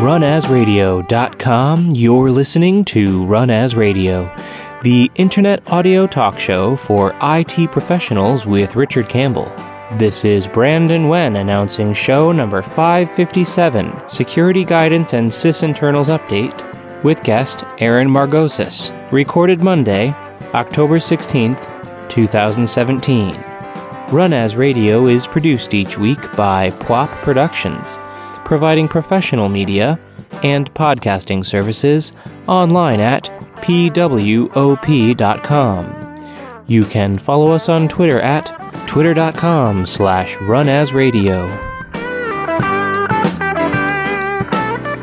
Runasradio.com, 0.00 1.90
you're 1.90 2.30
listening 2.30 2.86
to 2.86 3.26
Run 3.26 3.50
As 3.50 3.74
Radio, 3.74 4.34
the 4.82 5.10
internet 5.16 5.62
audio 5.70 6.06
talk 6.06 6.38
show 6.38 6.74
for 6.74 7.14
IT 7.20 7.70
professionals 7.70 8.46
with 8.46 8.76
Richard 8.76 9.10
Campbell. 9.10 9.52
This 9.98 10.24
is 10.24 10.48
Brandon 10.48 11.08
Wen 11.08 11.36
announcing 11.36 11.92
show 11.92 12.32
number 12.32 12.62
557, 12.62 14.08
Security 14.08 14.64
Guidance 14.64 15.12
and 15.12 15.28
Sysinternals 15.30 16.08
Update, 16.08 17.04
with 17.04 17.22
guest 17.22 17.64
Aaron 17.78 18.08
Margosis, 18.08 18.90
recorded 19.12 19.62
Monday, 19.62 20.14
October 20.54 20.98
16th, 20.98 22.08
2017. 22.08 23.34
Run 24.10 24.32
As 24.32 24.56
Radio 24.56 25.08
is 25.08 25.26
produced 25.26 25.74
each 25.74 25.98
week 25.98 26.20
by 26.32 26.70
PWOP 26.70 27.08
Productions 27.22 27.98
providing 28.50 28.88
professional 28.88 29.48
media 29.48 29.96
and 30.42 30.74
podcasting 30.74 31.46
services 31.46 32.10
online 32.48 32.98
at 32.98 33.26
pwop.com. 33.58 33.84
You 36.66 36.82
can 36.82 37.16
follow 37.16 37.52
us 37.52 37.68
on 37.68 37.86
Twitter 37.86 38.20
at 38.20 38.46
twitter.com 38.88 39.86
slash 39.86 40.34
runasradio. 40.38 41.46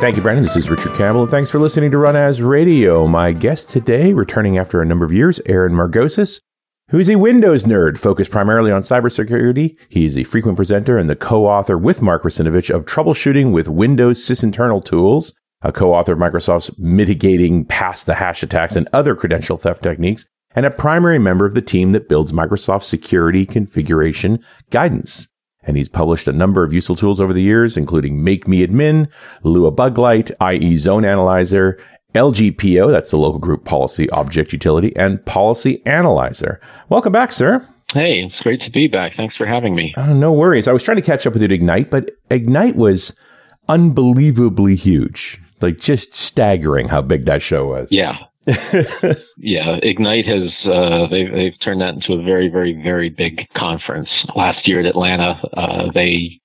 Thank 0.02 0.18
you, 0.18 0.22
Brandon. 0.22 0.44
This 0.44 0.58
is 0.58 0.70
Richard 0.70 0.98
Campbell, 0.98 1.22
and 1.22 1.32
thanks 1.32 1.50
for 1.50 1.60
listening 1.60 1.92
to 1.92 1.98
Run 1.98 2.18
As 2.18 2.42
Radio. 2.42 3.08
My 3.08 3.32
guest 3.32 3.70
today, 3.70 4.12
returning 4.12 4.58
after 4.58 4.82
a 4.82 4.86
number 4.86 5.06
of 5.06 5.14
years, 5.14 5.40
Aaron 5.46 5.72
Margosis, 5.72 6.42
who's 6.90 7.10
a 7.10 7.18
Windows 7.18 7.66
nerd 7.66 7.98
focused 7.98 8.32
primarily 8.32 8.72
on 8.72 8.82
cybersecurity. 8.82 9.78
He 9.90 10.06
is 10.06 10.18
a 10.18 10.24
frequent 10.24 10.56
presenter 10.56 10.98
and 10.98 11.10
the 11.10 11.16
co-author 11.16 11.78
with 11.78 12.02
Mark 12.02 12.24
Russinovich 12.24 12.74
of 12.74 12.86
Troubleshooting 12.86 13.52
with 13.52 13.68
Windows 13.68 14.24
Sysinternal 14.26 14.84
Tools, 14.84 15.34
a 15.62 15.74
co-author 15.74 16.14
of 16.14 16.20
Microsoft's 16.20 16.72
Mitigating 16.78 17.66
Pass 17.66 18.06
the 18.06 18.16
Hash 18.16 18.42
Attacks 18.42 18.78
and 18.78 18.88
Other 18.94 19.16
Credential 19.16 19.58
Theft 19.58 19.84
Techniques, 19.84 20.26
and 20.56 20.66
a 20.66 20.72
primary 20.72 21.20
member 21.20 21.46
of 21.46 21.56
the 21.56 21.62
team 21.62 21.90
that 21.90 22.08
builds 22.08 22.32
Microsoft 22.32 22.84
Security 22.84 23.46
Configuration 23.46 24.42
Guidance. 24.70 25.28
And 25.64 25.76
he's 25.76 25.90
published 25.90 26.30
a 26.30 26.34
number 26.34 26.64
of 26.64 26.72
useful 26.72 26.96
tools 26.96 27.20
over 27.20 27.34
the 27.34 27.42
years, 27.42 27.76
including 27.76 28.24
Make 28.24 28.48
Me 28.48 28.66
Admin, 28.66 29.12
Lua 29.44 29.74
Buglight, 29.74 30.32
IE 30.54 30.78
Zone 30.78 31.04
Analyzer, 31.04 31.78
LGPO, 32.18 32.92
that's 32.92 33.12
the 33.12 33.18
local 33.18 33.40
group 33.40 33.64
policy 33.64 34.10
object 34.10 34.52
utility, 34.52 34.96
and 34.96 35.24
Policy 35.26 35.86
Analyzer. 35.86 36.60
Welcome 36.90 37.14
back, 37.14 37.32
sir. 37.32 37.66
Hey, 37.94 38.22
it's 38.26 38.42
great 38.42 38.60
to 38.62 38.72
be 38.72 38.88
back. 38.88 39.14
Thanks 39.16 39.36
for 39.38 39.46
having 39.46 39.76
me. 39.76 39.94
Uh, 39.96 40.14
no 40.14 40.34
worries. 40.34 40.68
I 40.68 40.74
was 40.74 40.84
trying 40.84 40.98
to 40.98 41.02
catch 41.02 41.26
up 41.26 41.34
with 41.34 41.42
you 41.42 41.46
at 41.46 41.52
Ignite, 41.52 41.90
but 41.90 42.12
Ignite 42.30 42.76
was 42.76 43.16
unbelievably 43.70 44.76
huge. 44.76 45.42
Like 45.62 45.80
just 45.80 46.16
staggering 46.16 46.90
how 46.90 47.02
big 47.02 47.26
that 47.26 47.42
show 47.42 47.68
was. 47.68 47.92
Yeah. 47.92 48.14
yeah, 49.38 49.78
Ignite 49.84 50.26
has 50.26 50.52
uh, 50.66 51.08
they've 51.10 51.30
they've 51.32 51.60
turned 51.62 51.82
that 51.82 51.96
into 51.96 52.14
a 52.14 52.24
very 52.24 52.48
very 52.48 52.80
very 52.82 53.10
big 53.10 53.42
conference. 53.58 54.08
Last 54.36 54.66
year 54.66 54.80
at 54.80 54.86
Atlanta, 54.86 55.42
uh, 55.52 55.92
they 55.94 56.40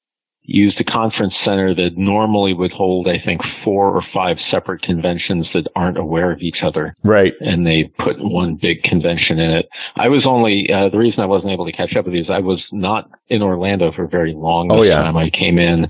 used 0.45 0.81
a 0.81 0.85
conference 0.85 1.35
center 1.45 1.75
that 1.75 1.97
normally 1.97 2.53
would 2.53 2.73
hold, 2.73 3.09
I 3.09 3.19
think, 3.25 3.41
four 3.65 3.97
or 3.97 4.03
five 4.13 4.37
separate 4.51 4.83
conventions 4.83 5.49
that 5.55 5.69
aren't 5.77 5.99
aware 5.99 6.33
of 6.33 6.41
each 6.41 6.59
other. 6.65 6.95
Right. 7.05 7.33
And 7.41 7.67
they 7.67 7.93
put 7.99 8.17
one 8.19 8.59
big 8.61 8.83
convention 8.83 9.39
in 9.39 9.51
it. 9.51 9.69
I 9.97 10.09
was 10.09 10.27
only, 10.27 10.69
uh, 10.73 10.89
the 10.89 10.99
reason 10.99 11.21
I 11.21 11.27
wasn't 11.27 11.53
able 11.53 11.67
to 11.67 11.73
catch 11.73 11.95
up 11.97 12.07
with 12.07 12.15
you 12.15 12.23
is 12.23 12.31
I 12.31 12.41
was 12.41 12.63
not 12.73 13.09
in 13.29 13.43
Orlando 13.43 13.93
for 13.93 14.07
very 14.09 14.35
long. 14.35 14.71
Oh, 14.73 14.83
yeah. 14.83 15.03
Time. 15.03 15.17
I 15.17 15.31
came 15.31 15.59
in 15.59 15.87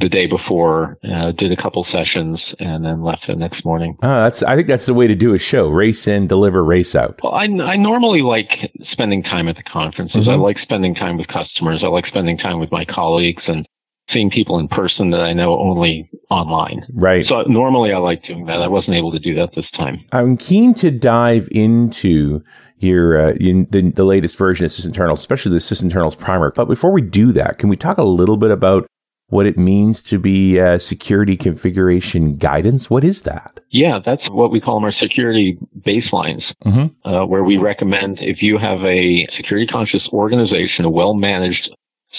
the 0.00 0.08
day 0.08 0.26
before, 0.26 0.96
uh, 1.04 1.32
did 1.32 1.52
a 1.52 1.62
couple 1.62 1.86
sessions, 1.92 2.40
and 2.58 2.84
then 2.84 3.02
left 3.02 3.24
the 3.28 3.36
next 3.36 3.64
morning. 3.66 3.96
Uh, 4.02 4.24
that's 4.24 4.42
I 4.42 4.56
think 4.56 4.66
that's 4.66 4.86
the 4.86 4.94
way 4.94 5.06
to 5.06 5.14
do 5.14 5.34
a 5.34 5.38
show: 5.38 5.68
race 5.68 6.06
in, 6.06 6.26
deliver, 6.26 6.64
race 6.64 6.94
out. 6.94 7.20
Well, 7.22 7.34
I, 7.34 7.44
I 7.44 7.76
normally 7.76 8.22
like 8.22 8.48
spending 8.92 9.22
time 9.22 9.46
at 9.46 9.56
the 9.56 9.62
conferences. 9.62 10.22
Mm-hmm. 10.22 10.30
I 10.30 10.34
like 10.36 10.56
spending 10.62 10.94
time 10.94 11.18
with 11.18 11.28
customers. 11.28 11.82
I 11.84 11.88
like 11.88 12.06
spending 12.06 12.38
time 12.38 12.60
with 12.60 12.72
my 12.72 12.86
colleagues, 12.86 13.42
and 13.46 13.68
seeing 14.12 14.30
people 14.30 14.58
in 14.58 14.68
person 14.68 15.10
that 15.10 15.20
I 15.20 15.32
know 15.32 15.58
only 15.58 16.10
online. 16.30 16.86
Right. 16.92 17.24
So 17.28 17.42
normally 17.42 17.92
I 17.92 17.98
like 17.98 18.22
doing 18.24 18.46
that. 18.46 18.60
I 18.62 18.68
wasn't 18.68 18.96
able 18.96 19.12
to 19.12 19.18
do 19.18 19.34
that 19.36 19.50
this 19.56 19.66
time. 19.76 20.04
I'm 20.12 20.36
keen 20.36 20.74
to 20.74 20.90
dive 20.90 21.48
into 21.50 22.42
your 22.78 23.18
uh, 23.18 23.32
in 23.40 23.66
the, 23.70 23.90
the 23.90 24.04
latest 24.04 24.36
version 24.36 24.66
of 24.66 24.72
Sysinternals, 24.72 25.14
especially 25.14 25.52
the 25.52 25.58
Sysinternals 25.58 26.18
primer. 26.18 26.52
But 26.52 26.66
before 26.66 26.92
we 26.92 27.02
do 27.02 27.32
that, 27.32 27.58
can 27.58 27.68
we 27.68 27.76
talk 27.76 27.98
a 27.98 28.04
little 28.04 28.36
bit 28.36 28.50
about 28.50 28.86
what 29.28 29.46
it 29.46 29.56
means 29.56 30.02
to 30.02 30.18
be 30.18 30.60
uh, 30.60 30.78
security 30.78 31.36
configuration 31.36 32.36
guidance? 32.36 32.90
What 32.90 33.04
is 33.04 33.22
that? 33.22 33.60
Yeah, 33.70 34.00
that's 34.04 34.22
what 34.30 34.52
we 34.52 34.60
call 34.60 34.76
them 34.76 34.84
our 34.84 34.92
security 34.92 35.58
baselines, 35.80 36.42
mm-hmm. 36.64 37.08
uh, 37.08 37.24
where 37.26 37.42
we 37.42 37.56
recommend 37.56 38.18
if 38.20 38.42
you 38.42 38.58
have 38.58 38.80
a 38.84 39.26
security 39.36 39.66
conscious 39.66 40.06
organization, 40.12 40.84
a 40.84 40.90
well 40.90 41.14
managed 41.14 41.70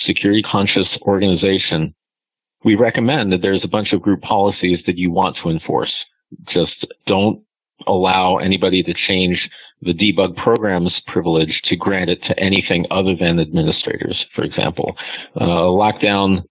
security 0.06 0.42
conscious 0.42 0.88
organization, 1.02 1.94
we 2.64 2.76
recommend 2.76 3.32
that 3.32 3.42
there's 3.42 3.64
a 3.64 3.70
bunch 3.70 3.94
of 3.94 4.02
group 4.02 4.22
policies 4.22 4.80
that 4.86 4.98
you 4.98 5.12
want 5.12 5.38
to 5.44 5.50
enforce. 5.50 5.94
Just 6.52 6.86
don't 7.06 7.42
allow 7.88 8.38
anybody 8.38 8.82
to 8.84 8.94
change 9.08 9.50
the 9.82 9.94
debug 9.94 10.36
programs 10.38 10.94
privilege 11.08 11.62
to 11.66 11.76
grant 11.76 12.10
it 12.10 12.20
to 12.24 12.40
anything 12.40 12.86
other 12.90 13.16
than 13.16 13.40
administrators, 13.40 14.26
for 14.34 14.44
example. 14.44 14.96
Uh, 15.40 15.70
lock 15.70 16.02
down 16.02 16.44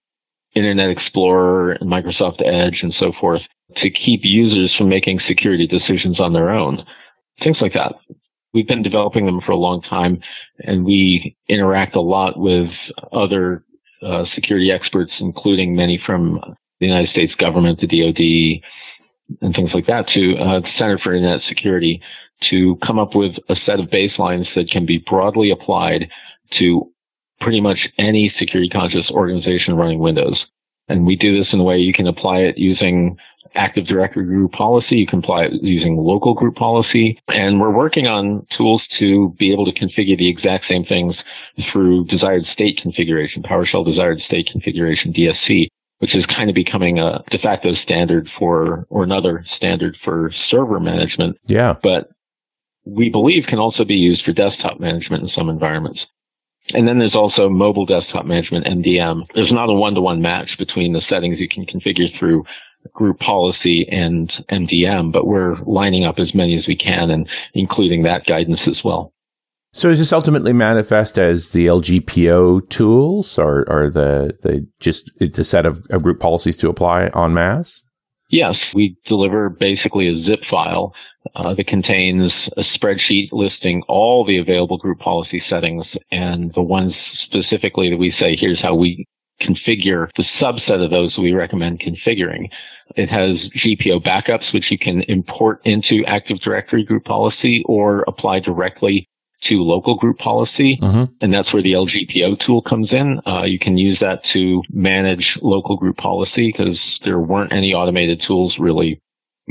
Internet 0.55 0.89
Explorer 0.89 1.73
and 1.73 1.89
Microsoft 1.89 2.41
Edge 2.45 2.79
and 2.81 2.93
so 2.97 3.11
forth 3.19 3.41
to 3.77 3.89
keep 3.89 4.21
users 4.23 4.73
from 4.77 4.87
making 4.87 5.19
security 5.27 5.67
decisions 5.67 6.19
on 6.19 6.33
their 6.33 6.49
own. 6.49 6.85
Things 7.43 7.57
like 7.59 7.73
that. 7.73 7.93
We've 8.55 8.67
been 8.67 8.83
developing 8.83 9.25
them 9.25 9.41
for 9.45 9.51
a 9.51 9.57
long 9.57 9.81
time 9.81 10.21
and 10.59 10.85
we 10.85 11.35
interact 11.49 11.95
a 11.95 12.01
lot 12.01 12.39
with 12.39 12.69
other 13.11 13.65
uh, 14.01 14.23
security 14.33 14.71
experts, 14.71 15.11
including 15.19 15.75
many 15.75 16.01
from 16.05 16.39
the 16.79 16.85
United 16.85 17.09
States 17.09 17.33
government, 17.35 17.81
the 17.81 17.87
DoD, 17.87 19.41
and 19.41 19.53
things 19.53 19.71
like 19.73 19.87
that, 19.87 20.07
to 20.13 20.37
uh, 20.37 20.61
the 20.61 20.69
Center 20.77 20.97
for 21.03 21.13
Internet 21.13 21.41
Security, 21.49 22.01
to 22.49 22.77
come 22.85 22.97
up 22.97 23.13
with 23.13 23.33
a 23.49 23.55
set 23.65 23.79
of 23.81 23.87
baselines 23.87 24.45
that 24.55 24.69
can 24.71 24.85
be 24.85 25.03
broadly 25.09 25.51
applied 25.51 26.07
to 26.57 26.89
pretty 27.41 27.59
much 27.59 27.89
any 27.97 28.33
security 28.39 28.69
conscious 28.69 29.09
organization 29.11 29.75
running 29.75 29.99
Windows. 29.99 30.45
And 30.87 31.05
we 31.05 31.15
do 31.15 31.37
this 31.37 31.47
in 31.51 31.59
a 31.59 31.63
way 31.63 31.77
you 31.77 31.93
can 31.93 32.07
apply 32.07 32.39
it 32.39 32.57
using 32.57 33.17
Active 33.55 33.85
Directory 33.87 34.25
group 34.25 34.51
policy. 34.51 34.97
You 34.97 35.07
can 35.07 35.19
apply 35.19 35.45
it 35.45 35.53
using 35.61 35.97
local 35.97 36.33
group 36.33 36.55
policy. 36.55 37.19
And 37.27 37.59
we're 37.59 37.75
working 37.75 38.07
on 38.07 38.45
tools 38.57 38.83
to 38.99 39.33
be 39.39 39.51
able 39.51 39.65
to 39.65 39.71
configure 39.71 40.17
the 40.17 40.29
exact 40.29 40.65
same 40.67 40.83
things 40.85 41.15
through 41.71 42.05
desired 42.05 42.43
state 42.51 42.79
configuration, 42.81 43.43
PowerShell 43.43 43.85
desired 43.85 44.19
state 44.25 44.47
configuration, 44.51 45.13
DSC, 45.13 45.67
which 45.99 46.15
is 46.15 46.25
kind 46.25 46.49
of 46.49 46.55
becoming 46.55 46.99
a 46.99 47.23
de 47.31 47.39
facto 47.39 47.73
standard 47.75 48.29
for, 48.37 48.85
or 48.89 49.03
another 49.03 49.45
standard 49.55 49.97
for 50.03 50.31
server 50.49 50.79
management. 50.79 51.37
Yeah. 51.45 51.75
But 51.81 52.09
we 52.85 53.09
believe 53.09 53.45
can 53.47 53.59
also 53.59 53.83
be 53.83 53.95
used 53.95 54.23
for 54.23 54.31
desktop 54.31 54.79
management 54.79 55.23
in 55.23 55.29
some 55.29 55.49
environments. 55.49 56.05
And 56.69 56.87
then 56.87 56.99
there's 56.99 57.15
also 57.15 57.47
mobile 57.47 57.85
desktop 57.85 58.25
management, 58.25 58.65
MDM. 58.65 59.27
There's 59.35 59.51
not 59.51 59.69
a 59.69 59.73
one-to-one 59.73 60.21
match 60.21 60.49
between 60.57 60.93
the 60.93 61.01
settings 61.07 61.39
you 61.39 61.47
can 61.47 61.65
configure 61.65 62.07
through 62.17 62.43
group 62.93 63.19
policy 63.19 63.87
and 63.89 64.31
MDM, 64.51 65.11
but 65.11 65.27
we're 65.27 65.57
lining 65.65 66.05
up 66.05 66.15
as 66.17 66.33
many 66.33 66.57
as 66.57 66.67
we 66.67 66.75
can 66.75 67.09
and 67.11 67.27
including 67.53 68.03
that 68.03 68.25
guidance 68.25 68.61
as 68.67 68.77
well. 68.83 69.11
So 69.73 69.89
is 69.89 69.99
this 69.99 70.13
ultimately 70.13 70.53
manifest 70.53 71.17
as 71.17 71.51
the 71.51 71.65
LGPO 71.65 72.69
tools 72.69 73.37
or, 73.37 73.69
or 73.69 73.89
the, 73.89 74.37
the 74.41 74.65
just 74.79 75.11
it's 75.19 75.37
a 75.37 75.43
set 75.43 75.65
of, 75.65 75.85
of 75.89 76.01
group 76.01 76.19
policies 76.19 76.57
to 76.57 76.69
apply 76.69 77.09
en 77.15 77.33
masse? 77.33 77.83
Yes, 78.29 78.55
we 78.73 78.97
deliver 79.05 79.49
basically 79.49 80.07
a 80.07 80.25
zip 80.25 80.39
file 80.49 80.93
uh, 81.35 81.53
that 81.55 81.67
contains 81.67 82.31
a 82.57 82.63
spreadsheet 82.77 83.29
listing 83.31 83.81
all 83.87 84.25
the 84.25 84.37
available 84.37 84.77
group 84.77 84.99
policy 84.99 85.41
settings 85.49 85.85
and 86.11 86.53
the 86.53 86.61
ones 86.61 86.93
specifically 87.25 87.89
that 87.89 87.97
we 87.97 88.13
say, 88.19 88.35
here's 88.35 88.61
how 88.61 88.75
we 88.75 89.05
configure 89.41 90.07
the 90.15 90.25
subset 90.39 90.83
of 90.83 90.91
those 90.91 91.17
we 91.17 91.33
recommend 91.33 91.81
configuring. 91.81 92.47
It 92.95 93.09
has 93.09 93.37
GPO 93.63 94.05
backups, 94.05 94.53
which 94.53 94.71
you 94.71 94.77
can 94.77 95.01
import 95.03 95.59
into 95.65 96.03
Active 96.07 96.39
Directory 96.39 96.83
group 96.83 97.03
policy 97.03 97.63
or 97.65 98.03
apply 98.07 98.39
directly 98.39 99.07
to 99.49 99.55
local 99.55 99.95
group 99.95 100.17
policy. 100.17 100.79
Mm-hmm. 100.81 101.13
And 101.21 101.33
that's 101.33 101.53
where 101.53 101.61
the 101.61 101.73
LGPO 101.73 102.45
tool 102.45 102.61
comes 102.61 102.91
in. 102.91 103.19
Uh, 103.27 103.43
you 103.43 103.59
can 103.59 103.77
use 103.77 103.97
that 104.01 104.21
to 104.33 104.61
manage 104.69 105.37
local 105.41 105.77
group 105.77 105.97
policy 105.97 106.53
because 106.55 106.79
there 107.03 107.19
weren't 107.19 107.53
any 107.53 107.73
automated 107.73 108.23
tools 108.25 108.55
really 108.59 109.01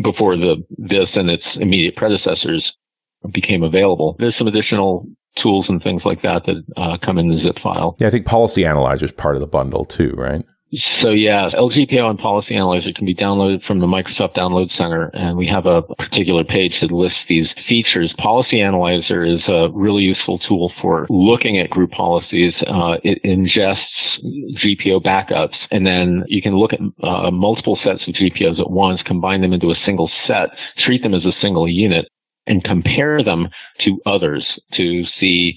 before 0.03 0.37
the 0.37 0.57
this 0.77 1.09
and 1.15 1.31
its 1.31 1.45
immediate 1.57 1.97
predecessors 1.97 2.73
became 3.33 3.63
available. 3.63 4.17
There's 4.19 4.37
some 4.37 4.47
additional 4.47 5.07
tools 5.43 5.67
and 5.69 5.83
things 5.83 6.03
like 6.05 6.23
that 6.23 6.43
that 6.47 6.63
uh, 6.77 6.97
come 7.05 7.19
in 7.19 7.29
the 7.29 7.43
zip 7.43 7.57
file. 7.63 7.97
Yeah, 8.01 8.07
I 8.07 8.11
think 8.11 8.27
Policy 8.27 8.65
Analyzer 8.65 9.07
is 9.07 9.13
part 9.13 9.35
of 9.35 9.41
the 9.41 9.47
bundle 9.47 9.85
too, 9.85 10.13
right? 10.17 10.45
So 11.03 11.11
yeah, 11.11 11.51
LGPO 11.55 12.11
and 12.11 12.19
Policy 12.19 12.55
Analyzer 12.55 12.93
can 12.93 13.07
be 13.07 13.15
downloaded 13.15 13.65
from 13.65 13.79
the 13.79 13.87
Microsoft 13.87 14.35
Download 14.35 14.71
Center, 14.77 15.11
and 15.13 15.37
we 15.37 15.47
have 15.47 15.67
a 15.67 15.83
particular 15.83 16.43
page 16.43 16.73
that 16.81 16.91
lists 16.91 17.19
these 17.29 17.47
features. 17.69 18.13
Policy 18.19 18.61
Analyzer 18.61 19.25
is 19.25 19.41
a 19.47 19.69
really 19.73 20.03
useful 20.03 20.39
tool 20.39 20.73
for 20.81 21.07
looking 21.11 21.59
at 21.59 21.71
group 21.71 21.91
policies. 21.91 22.55
Uh, 22.67 22.97
it 23.05 23.21
ingests 23.25 23.79
GPO 24.65 25.05
backups, 25.05 25.57
and 25.71 25.87
then 25.87 26.25
you 26.27 26.43
can 26.43 26.57
look 26.57 26.73
at 26.73 26.81
uh, 27.07 27.31
multiple 27.31 27.79
sets 27.85 28.03
of 28.09 28.15
GPOs 28.15 28.59
at 28.59 28.71
once, 28.71 29.01
combine 29.07 29.43
them 29.43 29.53
into 29.53 29.71
a 29.71 29.77
single 29.85 30.11
set, 30.27 30.49
treat 30.79 31.03
them 31.03 31.15
as 31.15 31.25
a 31.25 31.33
single 31.41 31.69
unit, 31.69 32.09
and 32.47 32.65
compare 32.65 33.23
them 33.23 33.49
to 33.85 34.01
others 34.07 34.45
to 34.75 35.05
see 35.21 35.57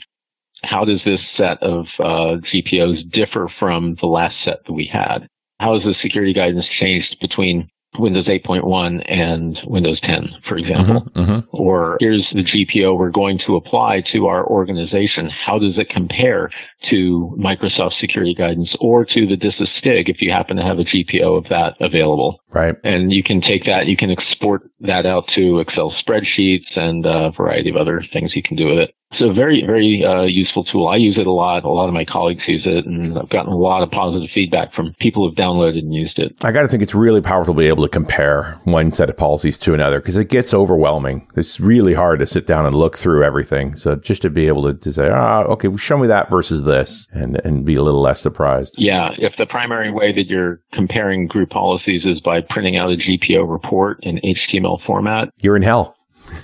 how 0.67 0.85
does 0.85 1.01
this 1.05 1.21
set 1.35 1.61
of 1.63 1.85
uh, 1.99 2.37
GPOs 2.53 3.09
differ 3.11 3.49
from 3.59 3.95
the 4.01 4.07
last 4.07 4.35
set 4.43 4.59
that 4.65 4.73
we 4.73 4.89
had? 4.91 5.27
How 5.59 5.75
has 5.75 5.83
the 5.83 5.95
security 6.01 6.33
guidance 6.33 6.65
changed 6.79 7.17
between 7.19 7.69
Windows 7.99 8.27
8.1 8.27 9.03
and 9.11 9.59
Windows 9.65 9.99
10, 10.01 10.29
for 10.47 10.57
example. 10.57 11.01
Mm-hmm, 11.15 11.19
mm-hmm. 11.19 11.47
Or 11.51 11.97
here's 11.99 12.27
the 12.33 12.43
GPO 12.43 12.97
we're 12.97 13.09
going 13.09 13.39
to 13.47 13.55
apply 13.55 14.03
to 14.13 14.27
our 14.27 14.45
organization. 14.45 15.29
How 15.29 15.57
does 15.57 15.77
it 15.77 15.89
compare 15.89 16.49
to 16.89 17.35
Microsoft 17.39 17.99
security 17.99 18.33
guidance 18.33 18.75
or 18.79 19.05
to 19.05 19.27
the 19.27 19.35
DISA 19.35 19.67
STIG 19.79 20.09
if 20.09 20.21
you 20.21 20.31
happen 20.31 20.57
to 20.57 20.63
have 20.63 20.79
a 20.79 20.83
GPO 20.83 21.37
of 21.37 21.45
that 21.49 21.75
available? 21.79 22.39
Right. 22.51 22.75
And 22.83 23.11
you 23.11 23.23
can 23.23 23.41
take 23.41 23.65
that, 23.65 23.87
you 23.87 23.97
can 23.97 24.09
export 24.09 24.69
that 24.81 25.05
out 25.05 25.25
to 25.35 25.59
Excel 25.59 25.93
spreadsheets 26.01 26.77
and 26.77 27.05
a 27.05 27.31
variety 27.35 27.69
of 27.69 27.75
other 27.75 28.03
things 28.13 28.35
you 28.35 28.43
can 28.43 28.55
do 28.55 28.67
with 28.67 28.79
it. 28.79 28.93
It's 29.11 29.21
a 29.21 29.33
very, 29.33 29.63
very 29.65 30.03
uh, 30.05 30.23
useful 30.23 30.65
tool. 30.65 30.89
I 30.89 30.97
use 30.97 31.17
it 31.17 31.27
a 31.27 31.31
lot. 31.31 31.63
A 31.63 31.69
lot 31.69 31.87
of 31.87 31.93
my 31.93 32.03
colleagues 32.03 32.43
use 32.45 32.63
it, 32.65 32.85
and 32.85 33.17
I've 33.17 33.29
gotten 33.29 33.53
a 33.53 33.57
lot 33.57 33.81
of 33.81 33.89
positive 33.89 34.29
feedback 34.33 34.73
from 34.73 34.93
people 34.99 35.25
who've 35.25 35.37
downloaded 35.37 35.79
and 35.79 35.93
used 35.93 36.19
it. 36.19 36.35
I 36.43 36.51
got 36.51 36.63
to 36.63 36.67
think 36.67 36.83
it's 36.83 36.93
really 36.93 37.21
powerful 37.21 37.53
to 37.53 37.57
be 37.57 37.67
able 37.67 37.83
to 37.83 37.89
compare 37.89 38.59
one 38.65 38.91
set 38.91 39.09
of 39.09 39.15
policies 39.15 39.57
to 39.59 39.73
another 39.73 40.01
because 40.01 40.17
it 40.17 40.27
gets 40.27 40.53
overwhelming. 40.53 41.25
It's 41.37 41.61
really 41.61 41.93
hard 41.93 42.19
to 42.19 42.27
sit 42.27 42.45
down 42.45 42.65
and 42.65 42.75
look 42.75 42.97
through 42.97 43.23
everything. 43.23 43.77
So 43.77 43.95
just 43.95 44.23
to 44.23 44.29
be 44.29 44.47
able 44.47 44.63
to, 44.63 44.73
to 44.73 44.91
say, 44.91 45.09
ah, 45.09 45.43
okay, 45.43 45.73
show 45.77 45.97
me 45.97 46.07
that 46.07 46.29
versus 46.29 46.63
this, 46.67 47.07
and 47.11 47.41
and 47.43 47.65
be 47.65 47.75
a 47.75 47.81
little 47.81 48.01
less 48.01 48.21
surprised. 48.21 48.75
Yeah, 48.77 49.09
if 49.17 49.33
the 49.37 49.45
primary 49.45 49.91
way 49.91 50.13
that 50.13 50.27
you're 50.27 50.61
comparing 50.73 51.27
group 51.27 51.49
policies 51.49 52.03
is 52.05 52.19
by 52.19 52.41
printing 52.41 52.77
out 52.77 52.91
a 52.91 52.97
GPO 52.97 53.49
report 53.49 53.99
in 54.03 54.19
HTML 54.23 54.85
format, 54.85 55.29
you're 55.37 55.55
in 55.55 55.63
hell. 55.63 55.95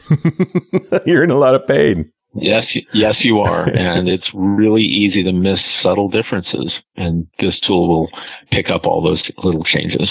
you're 1.05 1.23
in 1.23 1.29
a 1.29 1.37
lot 1.37 1.55
of 1.55 1.67
pain. 1.67 2.11
Yes, 2.35 2.65
yes, 2.93 3.15
you 3.19 3.39
are. 3.39 3.67
and 3.75 4.09
it's 4.09 4.29
really 4.33 4.83
easy 4.83 5.23
to 5.23 5.31
miss 5.31 5.59
subtle 5.81 6.09
differences. 6.09 6.73
And 6.95 7.27
this 7.39 7.59
tool 7.67 7.87
will 7.87 8.09
pick 8.51 8.69
up 8.69 8.85
all 8.85 9.03
those 9.03 9.21
little 9.43 9.63
changes. 9.63 10.09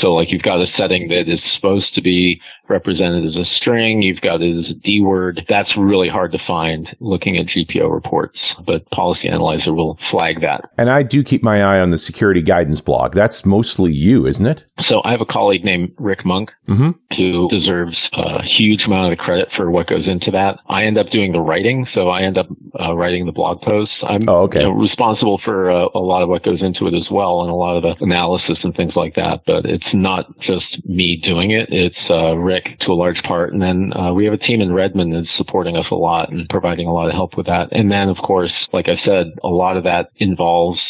So 0.00 0.12
like 0.14 0.32
you've 0.32 0.42
got 0.42 0.60
a 0.60 0.66
setting 0.76 1.08
that 1.08 1.28
is 1.28 1.40
supposed 1.54 1.94
to 1.94 2.02
be 2.02 2.40
represented 2.68 3.26
as 3.26 3.36
a 3.36 3.44
string. 3.56 4.02
You've 4.02 4.20
got 4.20 4.42
it 4.42 4.58
as 4.58 4.70
a 4.70 4.74
DWORD. 4.74 5.42
That's 5.48 5.70
really 5.76 6.08
hard 6.08 6.32
to 6.32 6.38
find 6.46 6.88
looking 7.00 7.36
at 7.36 7.46
GPO 7.46 7.92
reports, 7.92 8.38
but 8.66 8.88
Policy 8.90 9.28
Analyzer 9.28 9.72
will 9.74 9.98
flag 10.10 10.40
that. 10.40 10.70
And 10.78 10.90
I 10.90 11.02
do 11.02 11.22
keep 11.22 11.42
my 11.42 11.62
eye 11.62 11.80
on 11.80 11.90
the 11.90 11.98
security 11.98 12.42
guidance 12.42 12.80
blog. 12.80 13.14
That's 13.14 13.44
mostly 13.44 13.92
you, 13.92 14.26
isn't 14.26 14.46
it? 14.46 14.64
So 14.88 15.02
I 15.04 15.12
have 15.12 15.20
a 15.20 15.26
colleague 15.26 15.64
named 15.64 15.92
Rick 15.98 16.24
Munck 16.24 16.50
mm-hmm. 16.68 16.90
who 17.16 17.48
deserves 17.48 17.96
a 18.12 18.42
huge 18.42 18.82
amount 18.84 19.12
of 19.12 19.18
the 19.18 19.22
credit 19.22 19.48
for 19.56 19.70
what 19.70 19.86
goes 19.86 20.06
into 20.06 20.30
that. 20.30 20.58
I 20.68 20.84
end 20.84 20.98
up 20.98 21.10
doing 21.10 21.32
the 21.32 21.40
writing, 21.40 21.86
so 21.94 22.08
I 22.08 22.22
end 22.22 22.38
up 22.38 22.48
uh, 22.80 22.94
writing 22.94 23.26
the 23.26 23.32
blog 23.32 23.60
posts. 23.62 23.94
I'm 24.02 24.28
oh, 24.28 24.42
okay. 24.42 24.60
you 24.60 24.66
know, 24.66 24.72
responsible 24.72 25.40
for 25.44 25.70
uh, 25.70 25.88
a 25.94 26.00
lot 26.00 26.22
of 26.22 26.28
what 26.28 26.44
goes 26.44 26.62
into 26.62 26.86
it 26.86 26.94
as 26.94 27.08
well, 27.10 27.42
and 27.42 27.50
a 27.50 27.54
lot 27.54 27.76
of 27.76 27.82
the 27.82 28.04
analysis 28.04 28.58
and 28.62 28.74
things 28.74 28.94
like 28.96 29.14
that. 29.14 29.42
But 29.46 29.64
it's 29.64 29.92
not 29.92 30.26
just 30.40 30.84
me 30.86 31.20
doing 31.24 31.50
it; 31.50 31.68
it's 31.70 31.96
uh, 32.10 32.34
Rick 32.36 32.53
Rick 32.54 32.78
to 32.80 32.92
a 32.92 32.94
large 32.94 33.22
part. 33.22 33.52
And 33.52 33.60
then 33.60 33.92
uh, 33.96 34.12
we 34.12 34.24
have 34.24 34.34
a 34.34 34.38
team 34.38 34.60
in 34.60 34.72
Redmond 34.72 35.14
that's 35.14 35.36
supporting 35.36 35.76
us 35.76 35.86
a 35.90 35.96
lot 35.96 36.30
and 36.30 36.48
providing 36.48 36.86
a 36.86 36.92
lot 36.92 37.08
of 37.08 37.14
help 37.14 37.36
with 37.36 37.46
that. 37.46 37.68
And 37.72 37.90
then, 37.90 38.08
of 38.08 38.16
course, 38.18 38.52
like 38.72 38.86
I 38.88 38.96
said, 39.04 39.32
a 39.42 39.48
lot 39.48 39.76
of 39.76 39.84
that 39.84 40.10
involves 40.16 40.80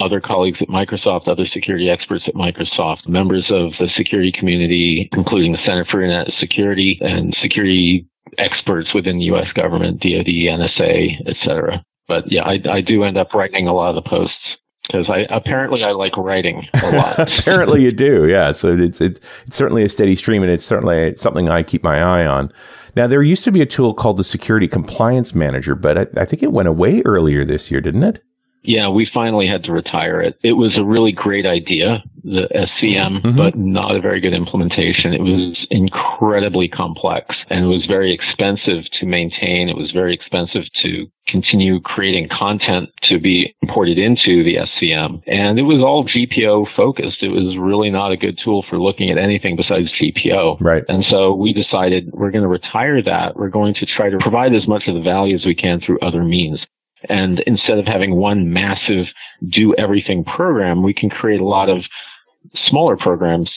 other 0.00 0.20
colleagues 0.20 0.58
at 0.60 0.68
Microsoft, 0.68 1.28
other 1.28 1.46
security 1.46 1.88
experts 1.88 2.24
at 2.26 2.34
Microsoft, 2.34 3.06
members 3.06 3.46
of 3.50 3.72
the 3.78 3.88
security 3.96 4.32
community, 4.36 5.08
including 5.12 5.52
the 5.52 5.58
Center 5.64 5.86
for 5.90 6.02
Internet 6.02 6.32
Security 6.40 6.98
and 7.00 7.36
security 7.40 8.06
experts 8.38 8.88
within 8.94 9.18
the 9.18 9.24
U.S. 9.24 9.52
government, 9.54 10.00
DoD, 10.00 10.26
NSA, 10.26 11.28
etc. 11.28 11.84
But 12.08 12.30
yeah, 12.30 12.42
I, 12.42 12.58
I 12.70 12.80
do 12.80 13.04
end 13.04 13.16
up 13.16 13.32
writing 13.32 13.68
a 13.68 13.74
lot 13.74 13.96
of 13.96 14.02
the 14.02 14.08
posts 14.08 14.51
because 14.92 15.08
I 15.08 15.20
apparently 15.34 15.82
I 15.82 15.92
like 15.92 16.16
writing 16.16 16.68
a 16.74 16.90
lot. 16.90 17.18
apparently 17.40 17.82
you 17.82 17.92
do, 17.92 18.28
yeah. 18.28 18.52
So 18.52 18.76
it's, 18.76 19.00
it's 19.00 19.20
it's 19.46 19.56
certainly 19.56 19.82
a 19.82 19.88
steady 19.88 20.14
stream, 20.14 20.42
and 20.42 20.50
it's 20.50 20.64
certainly 20.64 21.16
something 21.16 21.48
I 21.48 21.62
keep 21.62 21.82
my 21.82 22.00
eye 22.00 22.26
on. 22.26 22.52
Now 22.94 23.06
there 23.06 23.22
used 23.22 23.44
to 23.44 23.52
be 23.52 23.62
a 23.62 23.66
tool 23.66 23.94
called 23.94 24.18
the 24.18 24.24
Security 24.24 24.68
Compliance 24.68 25.34
Manager, 25.34 25.74
but 25.74 25.98
I, 25.98 26.20
I 26.20 26.24
think 26.26 26.42
it 26.42 26.52
went 26.52 26.68
away 26.68 27.02
earlier 27.04 27.44
this 27.44 27.70
year, 27.70 27.80
didn't 27.80 28.04
it? 28.04 28.22
Yeah, 28.62 28.88
we 28.88 29.08
finally 29.12 29.46
had 29.46 29.64
to 29.64 29.72
retire 29.72 30.20
it. 30.20 30.38
It 30.42 30.52
was 30.52 30.76
a 30.76 30.84
really 30.84 31.12
great 31.12 31.46
idea, 31.46 32.02
the 32.22 32.48
SCM, 32.54 33.20
mm-hmm. 33.20 33.36
but 33.36 33.56
not 33.56 33.96
a 33.96 34.00
very 34.00 34.20
good 34.20 34.34
implementation. 34.34 35.12
It 35.12 35.22
was 35.22 35.66
incredibly 35.70 36.68
complex 36.68 37.34
and 37.50 37.64
it 37.64 37.68
was 37.68 37.84
very 37.86 38.12
expensive 38.12 38.84
to 39.00 39.06
maintain. 39.06 39.68
It 39.68 39.76
was 39.76 39.90
very 39.90 40.14
expensive 40.14 40.62
to 40.82 41.06
continue 41.28 41.80
creating 41.80 42.28
content 42.28 42.90
to 43.04 43.18
be 43.18 43.54
imported 43.62 43.98
into 43.98 44.44
the 44.44 44.56
SCM. 44.56 45.22
And 45.26 45.58
it 45.58 45.62
was 45.62 45.78
all 45.78 46.04
GPO 46.06 46.66
focused. 46.76 47.22
It 47.22 47.28
was 47.28 47.56
really 47.58 47.90
not 47.90 48.12
a 48.12 48.16
good 48.16 48.38
tool 48.44 48.64
for 48.68 48.78
looking 48.78 49.10
at 49.10 49.18
anything 49.18 49.56
besides 49.56 49.90
GPO. 50.00 50.60
Right. 50.60 50.84
And 50.88 51.04
so 51.10 51.34
we 51.34 51.52
decided 51.52 52.10
we're 52.12 52.30
going 52.30 52.42
to 52.42 52.48
retire 52.48 53.02
that. 53.02 53.36
We're 53.36 53.48
going 53.48 53.74
to 53.74 53.86
try 53.86 54.10
to 54.10 54.18
provide 54.18 54.54
as 54.54 54.68
much 54.68 54.84
of 54.86 54.94
the 54.94 55.00
value 55.00 55.36
as 55.36 55.44
we 55.44 55.54
can 55.54 55.80
through 55.80 55.98
other 56.00 56.22
means. 56.22 56.60
And 57.08 57.40
instead 57.46 57.78
of 57.78 57.86
having 57.86 58.16
one 58.16 58.52
massive 58.52 59.06
do 59.48 59.74
everything 59.76 60.24
program, 60.24 60.82
we 60.82 60.94
can 60.94 61.10
create 61.10 61.40
a 61.40 61.46
lot 61.46 61.68
of 61.68 61.84
smaller 62.68 62.96
programs 62.96 63.50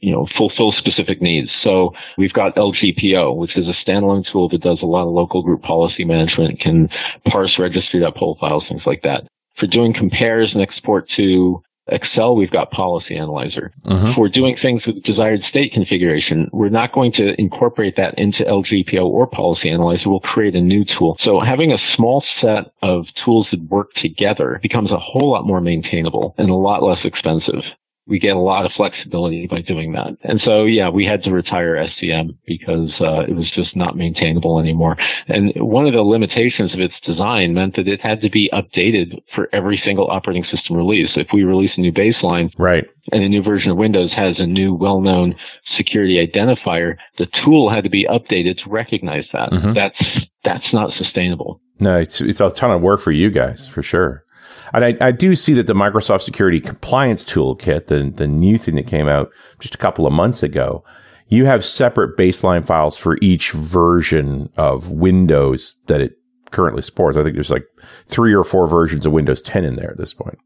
you 0.00 0.12
know, 0.12 0.26
fulfill 0.36 0.72
specific 0.72 1.22
needs. 1.22 1.48
So 1.62 1.92
we've 2.18 2.32
got 2.32 2.56
LGPO, 2.56 3.36
which 3.36 3.56
is 3.56 3.66
a 3.66 3.74
standalone 3.88 4.24
tool 4.30 4.48
that 4.50 4.60
does 4.60 4.80
a 4.82 4.86
lot 4.86 5.06
of 5.06 5.12
local 5.12 5.42
group 5.42 5.62
policy 5.62 6.04
management, 6.04 6.60
can 6.60 6.88
parse 7.28 7.58
registry.pol 7.58 8.36
files, 8.40 8.64
things 8.68 8.82
like 8.86 9.02
that. 9.02 9.26
For 9.58 9.66
doing 9.66 9.94
compares 9.94 10.52
and 10.52 10.60
export 10.60 11.08
to 11.16 11.62
Excel, 11.88 12.34
we've 12.34 12.50
got 12.50 12.70
Policy 12.70 13.16
Analyzer. 13.16 13.72
Uh-huh. 13.84 14.12
For 14.14 14.28
doing 14.28 14.56
things 14.60 14.82
with 14.86 15.02
desired 15.02 15.40
state 15.48 15.72
configuration, 15.72 16.48
we're 16.52 16.68
not 16.68 16.92
going 16.92 17.12
to 17.12 17.40
incorporate 17.40 17.96
that 17.96 18.18
into 18.18 18.44
LGPO 18.44 19.04
or 19.04 19.26
Policy 19.26 19.70
Analyzer. 19.70 20.08
We'll 20.10 20.20
create 20.20 20.54
a 20.54 20.60
new 20.60 20.84
tool. 20.84 21.16
So 21.22 21.40
having 21.40 21.72
a 21.72 21.78
small 21.94 22.24
set 22.40 22.72
of 22.82 23.06
tools 23.24 23.48
that 23.50 23.62
work 23.70 23.92
together 23.94 24.58
becomes 24.62 24.90
a 24.90 24.98
whole 24.98 25.30
lot 25.30 25.46
more 25.46 25.60
maintainable 25.60 26.34
and 26.38 26.50
a 26.50 26.54
lot 26.54 26.82
less 26.82 26.98
expensive 27.04 27.62
we 28.06 28.18
get 28.18 28.36
a 28.36 28.40
lot 28.40 28.64
of 28.64 28.72
flexibility 28.76 29.46
by 29.48 29.60
doing 29.60 29.92
that. 29.92 30.16
And 30.22 30.40
so, 30.44 30.64
yeah, 30.64 30.88
we 30.88 31.04
had 31.04 31.24
to 31.24 31.32
retire 31.32 31.74
SCM 31.74 32.36
because 32.46 32.92
uh, 33.00 33.22
it 33.28 33.34
was 33.34 33.50
just 33.50 33.76
not 33.76 33.96
maintainable 33.96 34.60
anymore. 34.60 34.96
And 35.26 35.52
one 35.56 35.86
of 35.86 35.92
the 35.92 36.02
limitations 36.02 36.72
of 36.72 36.80
its 36.80 36.94
design 37.04 37.54
meant 37.54 37.74
that 37.76 37.88
it 37.88 38.00
had 38.00 38.20
to 38.20 38.30
be 38.30 38.48
updated 38.52 39.20
for 39.34 39.48
every 39.52 39.80
single 39.84 40.08
operating 40.08 40.44
system 40.44 40.76
release. 40.76 41.10
If 41.16 41.28
we 41.32 41.42
release 41.42 41.72
a 41.76 41.80
new 41.80 41.92
baseline, 41.92 42.50
right, 42.58 42.86
and 43.12 43.22
a 43.22 43.28
new 43.28 43.42
version 43.42 43.70
of 43.70 43.76
Windows 43.76 44.12
has 44.14 44.36
a 44.38 44.46
new 44.46 44.74
well-known 44.74 45.34
security 45.76 46.24
identifier, 46.24 46.96
the 47.18 47.26
tool 47.44 47.70
had 47.70 47.84
to 47.84 47.90
be 47.90 48.06
updated 48.06 48.62
to 48.62 48.70
recognize 48.70 49.24
that. 49.32 49.50
Mm-hmm. 49.50 49.74
That's 49.74 50.26
that's 50.44 50.72
not 50.72 50.90
sustainable. 50.96 51.60
No, 51.80 51.98
it's 51.98 52.20
it's 52.20 52.40
a 52.40 52.50
ton 52.50 52.70
of 52.70 52.82
work 52.82 53.00
for 53.00 53.12
you 53.12 53.30
guys 53.30 53.66
for 53.66 53.82
sure. 53.82 54.24
And 54.72 54.84
I, 54.84 54.94
I 55.00 55.12
do 55.12 55.34
see 55.36 55.52
that 55.54 55.66
the 55.66 55.74
Microsoft 55.74 56.22
Security 56.22 56.60
Compliance 56.60 57.24
Toolkit, 57.24 57.86
the, 57.86 58.10
the 58.14 58.26
new 58.26 58.58
thing 58.58 58.76
that 58.76 58.86
came 58.86 59.08
out 59.08 59.30
just 59.58 59.74
a 59.74 59.78
couple 59.78 60.06
of 60.06 60.12
months 60.12 60.42
ago, 60.42 60.84
you 61.28 61.44
have 61.44 61.64
separate 61.64 62.16
baseline 62.16 62.64
files 62.64 62.96
for 62.96 63.18
each 63.20 63.52
version 63.52 64.50
of 64.56 64.90
Windows 64.90 65.74
that 65.86 66.00
it 66.00 66.18
currently 66.50 66.82
supports. 66.82 67.16
I 67.16 67.22
think 67.22 67.34
there's 67.34 67.50
like 67.50 67.66
three 68.06 68.34
or 68.34 68.44
four 68.44 68.68
versions 68.68 69.04
of 69.06 69.12
Windows 69.12 69.42
10 69.42 69.64
in 69.64 69.76
there 69.76 69.90
at 69.90 69.98
this 69.98 70.14
point. 70.14 70.38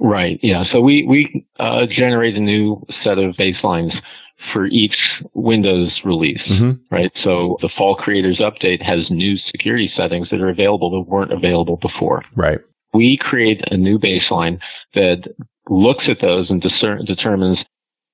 Right. 0.00 0.40
Yeah. 0.42 0.64
So 0.72 0.80
we, 0.80 1.04
we 1.08 1.46
uh, 1.60 1.86
generate 1.86 2.34
a 2.34 2.40
new 2.40 2.84
set 3.04 3.18
of 3.18 3.36
baselines 3.36 3.92
for 4.52 4.66
each 4.66 4.96
Windows 5.34 6.00
release, 6.04 6.42
mm-hmm. 6.50 6.72
right? 6.94 7.12
So 7.22 7.56
the 7.62 7.70
Fall 7.78 7.94
Creators 7.94 8.40
Update 8.40 8.82
has 8.82 9.08
new 9.08 9.36
security 9.52 9.90
settings 9.96 10.28
that 10.30 10.40
are 10.40 10.50
available 10.50 10.90
that 10.90 11.08
weren't 11.08 11.32
available 11.32 11.76
before. 11.76 12.22
Right 12.34 12.60
we 12.94 13.18
create 13.20 13.60
a 13.70 13.76
new 13.76 13.98
baseline 13.98 14.58
that 14.94 15.24
looks 15.68 16.04
at 16.08 16.20
those 16.20 16.48
and 16.50 16.62
discern, 16.62 17.04
determines 17.04 17.58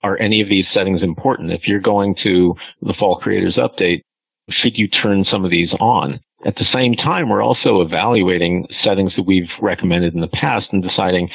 are 0.02 0.18
any 0.18 0.40
of 0.40 0.49
these 0.49 0.64
settings 0.72 1.02
important? 1.02 1.52
If 1.52 1.66
you're 1.66 1.80
going 1.80 2.16
to 2.22 2.54
the 2.80 2.94
fall 2.99 3.20
creators 3.20 3.56
update, 3.56 4.00
should 4.49 4.78
you 4.78 4.88
turn 4.88 5.25
some 5.30 5.44
of 5.44 5.50
these 5.50 5.72
on? 5.78 6.20
At 6.46 6.56
the 6.56 6.66
same 6.72 6.94
time, 6.94 7.28
we're 7.28 7.42
also 7.42 7.82
evaluating 7.82 8.66
settings 8.82 9.12
that 9.16 9.26
we've 9.26 9.50
recommended 9.60 10.14
in 10.14 10.22
the 10.22 10.28
past 10.28 10.68
and 10.72 10.82
deciding, 10.82 11.28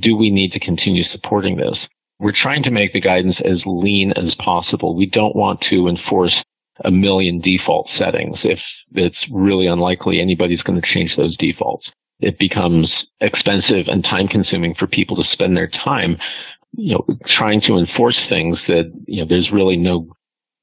do 0.00 0.16
we 0.16 0.30
need 0.30 0.52
to 0.52 0.60
continue 0.60 1.02
supporting 1.10 1.56
this? 1.56 1.76
We're 2.20 2.32
trying 2.40 2.62
to 2.62 2.70
make 2.70 2.92
the 2.92 3.00
guidance 3.00 3.36
as 3.44 3.60
lean 3.66 4.12
as 4.12 4.36
possible. 4.36 4.94
We 4.94 5.06
don't 5.06 5.34
want 5.34 5.64
to 5.70 5.88
enforce 5.88 6.36
a 6.84 6.92
million 6.92 7.40
default 7.40 7.88
settings 7.98 8.38
if 8.44 8.60
it's 8.92 9.16
really 9.32 9.66
unlikely 9.66 10.20
anybody's 10.20 10.62
going 10.62 10.80
to 10.80 10.94
change 10.94 11.16
those 11.16 11.36
defaults. 11.36 11.90
It 12.22 12.38
becomes 12.38 12.90
expensive 13.20 13.86
and 13.88 14.04
time 14.04 14.28
consuming 14.28 14.74
for 14.78 14.86
people 14.86 15.16
to 15.16 15.30
spend 15.32 15.56
their 15.56 15.68
time, 15.68 16.16
you 16.72 16.94
know, 16.94 17.06
trying 17.26 17.60
to 17.62 17.76
enforce 17.76 18.18
things 18.28 18.58
that, 18.68 18.92
you 19.06 19.20
know, 19.20 19.28
there's 19.28 19.50
really 19.52 19.76
no 19.76 20.08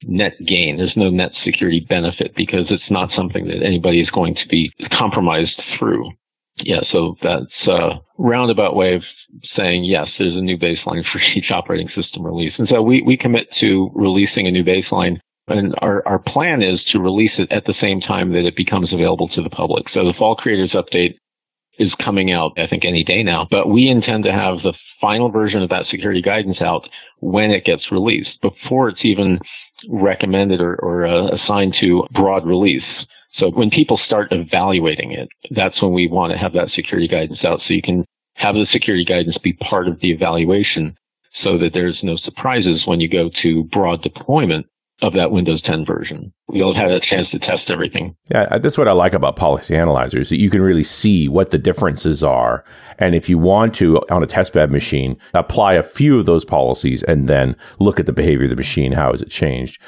net 0.04 0.32
gain. 0.46 0.78
There's 0.78 0.96
no 0.96 1.10
net 1.10 1.32
security 1.44 1.84
benefit 1.88 2.32
because 2.34 2.66
it's 2.70 2.90
not 2.90 3.10
something 3.14 3.46
that 3.48 3.62
anybody 3.62 4.00
is 4.00 4.10
going 4.10 4.34
to 4.34 4.48
be 4.48 4.72
compromised 4.92 5.60
through. 5.78 6.10
Yeah, 6.62 6.80
so 6.90 7.16
that's 7.22 7.68
a 7.68 8.00
roundabout 8.18 8.76
way 8.76 8.94
of 8.94 9.02
saying 9.56 9.84
yes, 9.84 10.08
there's 10.18 10.34
a 10.34 10.40
new 10.40 10.58
baseline 10.58 11.04
for 11.12 11.20
each 11.34 11.50
operating 11.50 11.88
system 11.94 12.24
release. 12.24 12.54
And 12.58 12.68
so 12.68 12.82
we, 12.82 13.02
we 13.02 13.16
commit 13.16 13.48
to 13.60 13.90
releasing 13.94 14.46
a 14.46 14.50
new 14.50 14.64
baseline 14.64 15.18
and 15.50 15.74
our, 15.82 16.06
our 16.06 16.18
plan 16.18 16.62
is 16.62 16.80
to 16.92 17.00
release 17.00 17.32
it 17.38 17.50
at 17.50 17.64
the 17.64 17.74
same 17.80 18.00
time 18.00 18.32
that 18.32 18.46
it 18.46 18.56
becomes 18.56 18.92
available 18.92 19.28
to 19.28 19.42
the 19.42 19.50
public. 19.50 19.86
So 19.92 20.04
the 20.04 20.14
Fall 20.16 20.36
Creators 20.36 20.72
Update 20.72 21.16
is 21.80 21.92
coming 22.04 22.30
out, 22.30 22.52
I 22.58 22.66
think, 22.66 22.84
any 22.84 23.02
day 23.02 23.22
now. 23.22 23.48
But 23.50 23.70
we 23.70 23.88
intend 23.88 24.24
to 24.24 24.32
have 24.32 24.58
the 24.58 24.74
final 25.00 25.30
version 25.30 25.62
of 25.62 25.70
that 25.70 25.86
security 25.90 26.20
guidance 26.20 26.60
out 26.60 26.88
when 27.20 27.50
it 27.50 27.64
gets 27.64 27.90
released, 27.90 28.40
before 28.42 28.90
it's 28.90 29.04
even 29.04 29.38
recommended 29.88 30.60
or, 30.60 30.76
or 30.76 31.06
uh, 31.06 31.28
assigned 31.34 31.74
to 31.80 32.06
broad 32.12 32.46
release. 32.46 32.84
So 33.38 33.50
when 33.50 33.70
people 33.70 33.98
start 34.04 34.28
evaluating 34.30 35.12
it, 35.12 35.28
that's 35.50 35.80
when 35.80 35.92
we 35.92 36.06
want 36.06 36.32
to 36.32 36.38
have 36.38 36.52
that 36.52 36.68
security 36.74 37.08
guidance 37.08 37.44
out. 37.44 37.60
So 37.66 37.72
you 37.72 37.82
can 37.82 38.04
have 38.34 38.54
the 38.54 38.66
security 38.70 39.04
guidance 39.04 39.38
be 39.42 39.54
part 39.54 39.88
of 39.88 40.00
the 40.00 40.10
evaluation 40.10 40.94
so 41.42 41.56
that 41.58 41.70
there's 41.72 42.00
no 42.02 42.16
surprises 42.16 42.82
when 42.84 43.00
you 43.00 43.08
go 43.08 43.30
to 43.42 43.64
broad 43.72 44.02
deployment 44.02 44.66
of 45.02 45.14
that 45.14 45.30
Windows 45.30 45.62
10 45.62 45.84
version. 45.84 46.32
We'll 46.48 46.74
have 46.74 46.90
a 46.90 47.00
chance 47.00 47.28
to 47.30 47.38
test 47.38 47.70
everything. 47.70 48.14
Yeah, 48.30 48.58
that's 48.58 48.76
what 48.76 48.88
I 48.88 48.92
like 48.92 49.14
about 49.14 49.36
Policy 49.36 49.76
Analyzer 49.76 50.20
is 50.20 50.28
that 50.28 50.40
you 50.40 50.50
can 50.50 50.60
really 50.60 50.84
see 50.84 51.28
what 51.28 51.50
the 51.50 51.58
differences 51.58 52.22
are. 52.22 52.64
And 52.98 53.14
if 53.14 53.28
you 53.28 53.38
want 53.38 53.74
to, 53.76 53.98
on 54.10 54.22
a 54.22 54.26
testbed 54.26 54.70
machine, 54.70 55.16
apply 55.34 55.74
a 55.74 55.82
few 55.82 56.18
of 56.18 56.26
those 56.26 56.44
policies 56.44 57.02
and 57.04 57.28
then 57.28 57.56
look 57.78 57.98
at 57.98 58.06
the 58.06 58.12
behavior 58.12 58.44
of 58.44 58.50
the 58.50 58.56
machine. 58.56 58.92
How 58.92 59.10
has 59.10 59.22
it 59.22 59.30
changed? 59.30 59.80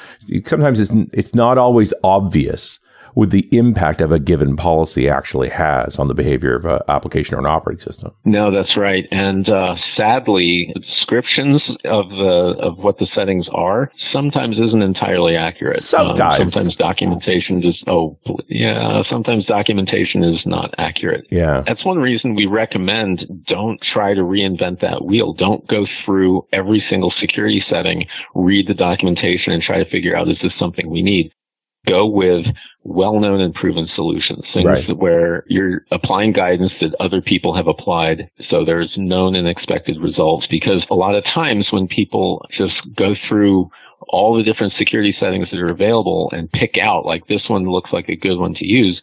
Sometimes 0.45 0.79
it's, 0.79 0.91
it's 1.13 1.35
not 1.35 1.57
always 1.57 1.93
obvious 2.03 2.79
with 3.15 3.31
the 3.31 3.47
impact 3.51 4.01
of 4.01 4.11
a 4.11 4.19
given 4.19 4.55
policy 4.55 5.09
actually 5.09 5.49
has 5.49 5.99
on 5.99 6.07
the 6.07 6.13
behavior 6.13 6.55
of 6.55 6.65
an 6.65 6.79
application 6.87 7.35
or 7.35 7.39
an 7.39 7.45
operating 7.45 7.81
system. 7.81 8.11
No, 8.25 8.51
that's 8.51 8.75
right. 8.77 9.05
And 9.11 9.47
uh, 9.49 9.75
sadly, 9.95 10.73
descriptions 10.75 11.61
of 11.85 12.09
the 12.09 12.55
of 12.61 12.77
what 12.77 12.97
the 12.97 13.07
settings 13.13 13.47
are 13.53 13.91
sometimes 14.11 14.57
isn't 14.57 14.81
entirely 14.81 15.35
accurate. 15.35 15.81
Sometimes, 15.81 16.41
um, 16.41 16.51
sometimes 16.51 16.75
documentation 16.75 17.61
just 17.61 17.83
oh 17.87 18.17
yeah, 18.47 19.03
sometimes 19.09 19.45
documentation 19.45 20.23
is 20.23 20.41
not 20.45 20.73
accurate. 20.77 21.25
Yeah, 21.29 21.63
that's 21.65 21.85
one 21.85 21.99
reason 21.99 22.35
we 22.35 22.45
recommend 22.45 23.25
don't 23.47 23.79
try 23.93 24.13
to 24.13 24.21
reinvent 24.21 24.81
that 24.81 25.05
wheel. 25.05 25.33
Don't 25.33 25.67
go 25.67 25.85
through 26.05 26.47
every 26.51 26.83
single 26.89 27.13
security 27.19 27.63
setting, 27.69 28.05
read 28.35 28.67
the 28.67 28.73
documentation, 28.73 29.53
and 29.53 29.61
try 29.61 29.77
to 29.83 29.89
figure 29.89 30.15
out 30.15 30.29
is 30.29 30.37
this 30.41 30.53
something 30.57 30.89
we 30.89 31.01
need 31.01 31.31
go 31.87 32.05
with 32.05 32.45
well-known 32.83 33.39
and 33.39 33.53
proven 33.53 33.87
solutions, 33.95 34.43
things 34.53 34.65
right. 34.65 34.97
where 34.97 35.43
you're 35.47 35.81
applying 35.91 36.33
guidance 36.33 36.71
that 36.81 36.95
other 36.99 37.21
people 37.21 37.55
have 37.55 37.67
applied. 37.67 38.29
So 38.49 38.65
there's 38.65 38.91
known 38.97 39.35
and 39.35 39.47
expected 39.47 40.01
results 40.01 40.47
because 40.49 40.85
a 40.89 40.95
lot 40.95 41.15
of 41.15 41.23
times 41.23 41.67
when 41.71 41.87
people 41.87 42.45
just 42.57 42.75
go 42.97 43.15
through 43.27 43.69
all 44.09 44.35
the 44.35 44.43
different 44.43 44.73
security 44.77 45.15
settings 45.17 45.49
that 45.51 45.59
are 45.59 45.69
available 45.69 46.29
and 46.33 46.51
pick 46.51 46.77
out 46.81 47.05
like 47.05 47.27
this 47.27 47.43
one 47.47 47.69
looks 47.69 47.91
like 47.93 48.09
a 48.09 48.15
good 48.15 48.37
one 48.37 48.53
to 48.55 48.65
use, 48.65 49.01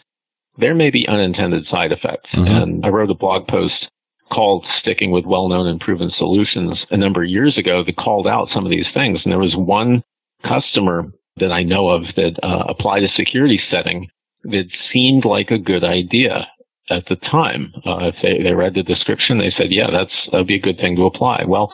there 0.58 0.74
may 0.74 0.90
be 0.90 1.08
unintended 1.08 1.66
side 1.70 1.92
effects. 1.92 2.28
Mm-hmm. 2.34 2.46
And 2.46 2.84
I 2.84 2.88
wrote 2.88 3.10
a 3.10 3.14
blog 3.14 3.46
post 3.48 3.88
called 4.30 4.64
Sticking 4.80 5.10
with 5.10 5.24
Well-Known 5.24 5.66
and 5.66 5.80
Proven 5.80 6.10
Solutions 6.16 6.78
a 6.90 6.96
number 6.96 7.22
of 7.22 7.30
years 7.30 7.58
ago 7.58 7.82
that 7.84 7.96
called 7.96 8.26
out 8.26 8.48
some 8.54 8.64
of 8.64 8.70
these 8.70 8.86
things. 8.94 9.20
And 9.24 9.32
there 9.32 9.40
was 9.40 9.56
one 9.56 10.02
customer 10.46 11.10
that 11.40 11.52
I 11.52 11.62
know 11.62 11.88
of 11.88 12.02
that 12.16 12.38
uh, 12.42 12.64
applied 12.68 13.04
a 13.04 13.12
security 13.16 13.60
setting 13.70 14.08
that 14.44 14.68
seemed 14.92 15.24
like 15.24 15.50
a 15.50 15.58
good 15.58 15.84
idea 15.84 16.46
at 16.90 17.04
the 17.08 17.16
time. 17.16 17.72
Uh, 17.86 18.08
if 18.08 18.14
they, 18.22 18.42
they 18.42 18.54
read 18.54 18.74
the 18.74 18.82
description, 18.82 19.38
they 19.38 19.52
said, 19.56 19.70
yeah, 19.70 19.90
that's, 19.90 20.12
that'd 20.30 20.46
be 20.46 20.56
a 20.56 20.60
good 20.60 20.78
thing 20.78 20.96
to 20.96 21.02
apply. 21.04 21.44
Well, 21.46 21.72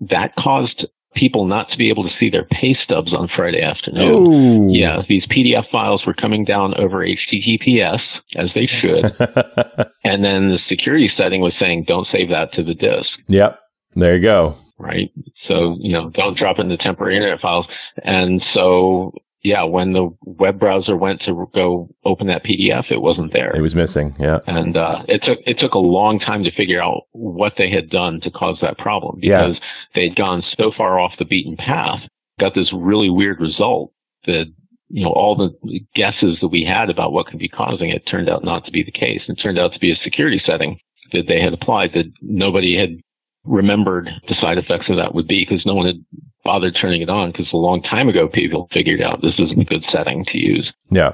that 0.00 0.34
caused 0.36 0.86
people 1.14 1.46
not 1.46 1.70
to 1.70 1.76
be 1.76 1.88
able 1.88 2.02
to 2.02 2.14
see 2.18 2.28
their 2.28 2.44
pay 2.44 2.76
stubs 2.82 3.14
on 3.14 3.28
Friday 3.34 3.62
afternoon. 3.62 4.12
Ooh. 4.12 4.72
Yeah, 4.72 5.02
these 5.08 5.24
PDF 5.26 5.70
files 5.70 6.04
were 6.06 6.14
coming 6.14 6.44
down 6.44 6.74
over 6.74 7.06
HTTPS 7.06 8.00
as 8.36 8.50
they 8.54 8.66
should. 8.66 9.04
and 10.04 10.24
then 10.24 10.50
the 10.50 10.58
security 10.68 11.10
setting 11.16 11.40
was 11.40 11.54
saying, 11.58 11.84
don't 11.86 12.08
save 12.10 12.30
that 12.30 12.52
to 12.54 12.64
the 12.64 12.74
disk. 12.74 13.10
Yep. 13.28 13.58
There 13.94 14.14
you 14.14 14.22
go 14.22 14.56
right? 14.78 15.10
So, 15.48 15.76
you 15.80 15.92
know, 15.92 16.10
don't 16.10 16.36
drop 16.36 16.58
into 16.58 16.76
temporary 16.76 17.16
internet 17.16 17.40
files. 17.40 17.66
And 18.02 18.42
so, 18.52 19.12
yeah, 19.42 19.62
when 19.62 19.92
the 19.92 20.10
web 20.24 20.58
browser 20.58 20.96
went 20.96 21.20
to 21.22 21.48
go 21.54 21.88
open 22.04 22.26
that 22.28 22.44
PDF, 22.44 22.90
it 22.90 23.00
wasn't 23.00 23.32
there. 23.32 23.50
It 23.54 23.60
was 23.60 23.74
missing. 23.74 24.14
Yeah. 24.18 24.40
And, 24.46 24.76
uh, 24.76 25.02
it 25.08 25.22
took, 25.24 25.38
it 25.46 25.58
took 25.58 25.74
a 25.74 25.78
long 25.78 26.18
time 26.18 26.44
to 26.44 26.50
figure 26.52 26.82
out 26.82 27.02
what 27.12 27.54
they 27.58 27.70
had 27.70 27.90
done 27.90 28.20
to 28.22 28.30
cause 28.30 28.58
that 28.62 28.78
problem 28.78 29.18
because 29.20 29.54
yeah. 29.54 29.60
they'd 29.94 30.16
gone 30.16 30.42
so 30.56 30.72
far 30.76 30.98
off 30.98 31.12
the 31.18 31.24
beaten 31.24 31.56
path, 31.56 32.00
got 32.40 32.54
this 32.54 32.72
really 32.72 33.10
weird 33.10 33.40
result 33.40 33.92
that, 34.26 34.46
you 34.88 35.02
know, 35.02 35.10
all 35.10 35.36
the 35.36 35.80
guesses 35.94 36.38
that 36.40 36.48
we 36.48 36.64
had 36.64 36.88
about 36.88 37.12
what 37.12 37.26
could 37.26 37.38
be 37.38 37.48
causing 37.48 37.90
it 37.90 38.02
turned 38.10 38.28
out 38.28 38.44
not 38.44 38.64
to 38.64 38.70
be 38.70 38.82
the 38.82 38.92
case. 38.92 39.22
It 39.28 39.34
turned 39.42 39.58
out 39.58 39.72
to 39.72 39.78
be 39.78 39.92
a 39.92 39.96
security 39.96 40.40
setting 40.44 40.78
that 41.12 41.26
they 41.26 41.40
had 41.40 41.52
applied 41.52 41.92
that 41.94 42.10
nobody 42.22 42.76
had 42.76 42.98
remembered 43.44 44.08
the 44.28 44.34
side 44.40 44.58
effects 44.58 44.88
of 44.88 44.96
that 44.96 45.14
would 45.14 45.28
be 45.28 45.44
because 45.44 45.64
no 45.66 45.74
one 45.74 45.86
had 45.86 46.04
bothered 46.44 46.76
turning 46.80 47.02
it 47.02 47.08
on 47.08 47.32
because 47.32 47.48
a 47.52 47.56
long 47.56 47.82
time 47.82 48.08
ago 48.08 48.28
people 48.28 48.68
figured 48.72 49.00
out 49.00 49.22
this 49.22 49.38
isn't 49.38 49.60
a 49.60 49.64
good 49.64 49.84
setting 49.90 50.24
to 50.26 50.38
use. 50.38 50.72
Yeah. 50.90 51.12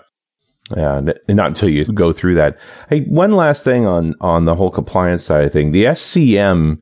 Yeah, 0.76 1.00
not 1.28 1.48
until 1.48 1.68
you 1.68 1.84
go 1.86 2.12
through 2.12 2.36
that. 2.36 2.60
Hey, 2.88 3.00
one 3.02 3.32
last 3.32 3.64
thing 3.64 3.86
on 3.86 4.14
on 4.20 4.44
the 4.44 4.54
whole 4.54 4.70
compliance 4.70 5.24
side 5.24 5.44
of 5.44 5.52
thing. 5.52 5.72
The 5.72 5.86
SCM, 5.86 6.78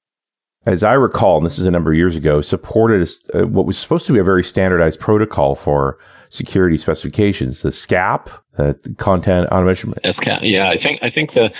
as 0.67 0.83
I 0.83 0.93
recall, 0.93 1.39
and 1.39 1.47
this 1.47 1.59
is 1.59 1.65
a 1.65 1.71
number 1.71 1.93
of 1.93 1.97
years 1.97 2.15
ago, 2.15 2.43
supported 2.43 3.09
uh, 3.33 3.47
what 3.47 3.65
was 3.65 3.79
supposed 3.79 4.05
to 4.07 4.13
be 4.13 4.19
a 4.19 4.25
very 4.25 4.45
standardized 4.45 5.01
protocol 5.01 5.55
for 5.55 5.99
security 6.31 6.77
specifications. 6.77 7.63
The 7.63 7.71
SCAP, 7.71 8.29
uh, 8.59 8.75
content 8.99 9.49
automation. 9.51 9.95
SCAP. 10.05 10.41
Yeah, 10.43 10.69
I 10.69 10.83
think 10.83 11.01
I 11.03 11.11
think 11.11 11.31
the 11.35 11.51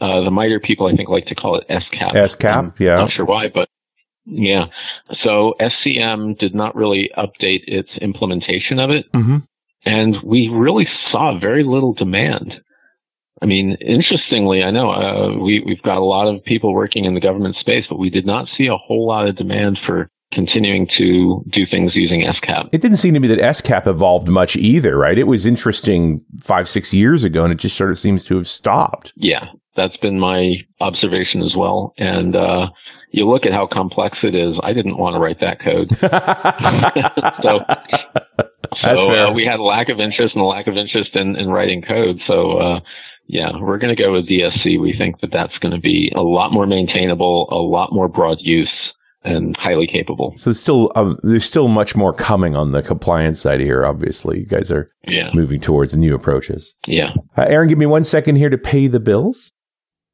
uh, 0.00 0.22
the 0.22 0.30
MITRE 0.30 0.60
people 0.60 0.86
I 0.86 0.96
think 0.96 1.08
like 1.08 1.26
to 1.26 1.34
call 1.34 1.58
it 1.58 1.66
SCAP. 1.68 2.14
SCAP. 2.14 2.56
I'm 2.56 2.74
yeah. 2.78 2.96
Not 2.96 3.12
sure 3.12 3.24
why, 3.24 3.48
but 3.52 3.68
yeah. 4.24 4.66
So 5.22 5.54
SCM 5.60 6.38
did 6.38 6.54
not 6.54 6.74
really 6.74 7.10
update 7.16 7.62
its 7.66 7.90
implementation 8.00 8.78
of 8.78 8.90
it, 8.90 9.10
mm-hmm. 9.12 9.38
and 9.84 10.16
we 10.24 10.48
really 10.48 10.88
saw 11.10 11.38
very 11.38 11.64
little 11.64 11.94
demand. 11.94 12.54
I 13.40 13.46
mean, 13.46 13.76
interestingly, 13.80 14.62
I 14.62 14.70
know 14.70 14.90
uh, 14.90 15.38
we 15.38 15.62
we've 15.64 15.82
got 15.82 15.98
a 15.98 16.04
lot 16.04 16.26
of 16.26 16.44
people 16.44 16.74
working 16.74 17.04
in 17.04 17.14
the 17.14 17.20
government 17.20 17.56
space, 17.56 17.84
but 17.88 17.98
we 17.98 18.10
did 18.10 18.26
not 18.26 18.48
see 18.56 18.66
a 18.66 18.76
whole 18.76 19.06
lot 19.06 19.28
of 19.28 19.36
demand 19.36 19.78
for 19.86 20.10
continuing 20.32 20.86
to 20.98 21.42
do 21.50 21.66
things 21.70 21.92
using 21.94 22.22
SCAP. 22.22 22.68
It 22.72 22.80
didn't 22.80 22.98
seem 22.98 23.14
to 23.14 23.20
me 23.20 23.28
that 23.28 23.38
SCAP 23.38 23.86
evolved 23.86 24.28
much 24.28 24.56
either, 24.56 24.96
right? 24.96 25.18
It 25.18 25.26
was 25.26 25.46
interesting 25.46 26.24
five, 26.40 26.68
six 26.68 26.92
years 26.92 27.24
ago, 27.24 27.44
and 27.44 27.52
it 27.52 27.58
just 27.58 27.76
sort 27.76 27.90
of 27.90 27.98
seems 27.98 28.24
to 28.26 28.36
have 28.36 28.46
stopped. 28.46 29.12
Yeah, 29.16 29.46
that's 29.76 29.96
been 29.96 30.18
my 30.18 30.56
observation 30.80 31.42
as 31.42 31.54
well. 31.56 31.94
And 31.96 32.36
uh, 32.36 32.66
you 33.10 33.28
look 33.28 33.46
at 33.46 33.52
how 33.52 33.66
complex 33.66 34.18
it 34.22 34.34
is. 34.34 34.56
I 34.62 34.72
didn't 34.72 34.98
want 34.98 35.14
to 35.14 35.20
write 35.20 35.40
that 35.40 35.60
code. 35.60 35.90
so, 37.42 37.60
that's 38.82 39.00
so, 39.00 39.08
fair. 39.08 39.26
Uh, 39.28 39.32
we 39.32 39.46
had 39.46 39.60
a 39.60 39.64
lack 39.64 39.88
of 39.88 39.98
interest 39.98 40.34
and 40.34 40.42
a 40.42 40.46
lack 40.46 40.66
of 40.66 40.76
interest 40.76 41.10
in, 41.14 41.36
in 41.36 41.48
writing 41.48 41.82
code. 41.82 42.20
So, 42.26 42.58
uh, 42.58 42.80
yeah, 43.28 43.50
we're 43.58 43.78
going 43.78 43.94
to 43.94 44.02
go 44.02 44.12
with 44.12 44.28
DSC. 44.28 44.80
We 44.80 44.94
think 44.96 45.20
that 45.20 45.30
that's 45.32 45.56
going 45.58 45.72
to 45.72 45.80
be 45.80 46.12
a 46.14 46.22
lot 46.22 46.52
more 46.52 46.66
maintainable, 46.66 47.48
a 47.50 47.56
lot 47.56 47.92
more 47.92 48.08
broad 48.08 48.38
use 48.40 48.70
and 49.24 49.56
highly 49.56 49.86
capable. 49.86 50.32
So 50.36 50.52
still, 50.52 50.92
um, 50.94 51.18
there's 51.22 51.44
still 51.44 51.68
much 51.68 51.96
more 51.96 52.12
coming 52.12 52.54
on 52.54 52.72
the 52.72 52.82
compliance 52.82 53.40
side 53.40 53.60
here. 53.60 53.84
Obviously, 53.84 54.40
you 54.40 54.46
guys 54.46 54.70
are 54.70 54.90
yeah. 55.06 55.30
moving 55.34 55.60
towards 55.60 55.96
new 55.96 56.14
approaches. 56.14 56.74
Yeah. 56.86 57.12
Uh, 57.36 57.46
Aaron, 57.48 57.68
give 57.68 57.78
me 57.78 57.86
one 57.86 58.04
second 58.04 58.36
here 58.36 58.50
to 58.50 58.58
pay 58.58 58.86
the 58.86 59.00
bills. 59.00 59.52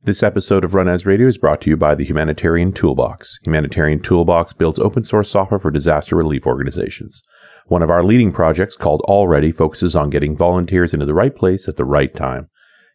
This 0.02 0.22
episode 0.22 0.64
of 0.64 0.74
Run 0.74 0.86
As 0.86 1.06
Radio 1.06 1.26
is 1.26 1.38
brought 1.38 1.62
to 1.62 1.70
you 1.70 1.78
by 1.78 1.94
the 1.94 2.04
Humanitarian 2.04 2.72
Toolbox. 2.72 3.38
Humanitarian 3.42 4.00
Toolbox 4.00 4.52
builds 4.52 4.78
open 4.78 5.02
source 5.02 5.30
software 5.30 5.58
for 5.58 5.70
disaster 5.70 6.14
relief 6.14 6.46
organizations. 6.46 7.22
One 7.68 7.82
of 7.82 7.88
our 7.88 8.04
leading 8.04 8.30
projects 8.30 8.76
called 8.76 9.00
allReady 9.08 9.54
focuses 9.54 9.96
on 9.96 10.10
getting 10.10 10.36
volunteers 10.36 10.92
into 10.92 11.06
the 11.06 11.14
right 11.14 11.34
place 11.34 11.68
at 11.68 11.76
the 11.76 11.86
right 11.86 12.14
time. 12.14 12.50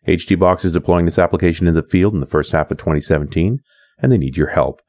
HTBox 0.08 0.64
is 0.64 0.74
deploying 0.74 1.06
this 1.06 1.18
application 1.18 1.68
in 1.68 1.74
the 1.74 1.82
field 1.82 2.14
in 2.14 2.20
the 2.20 2.28
first 2.28 2.52
half 2.52 2.70
of 2.70 2.78
2017, 2.78 3.60
and 4.02 4.12
they 4.12 4.18
need 4.18 4.38
your 4.38 4.50
help. 4.50 4.80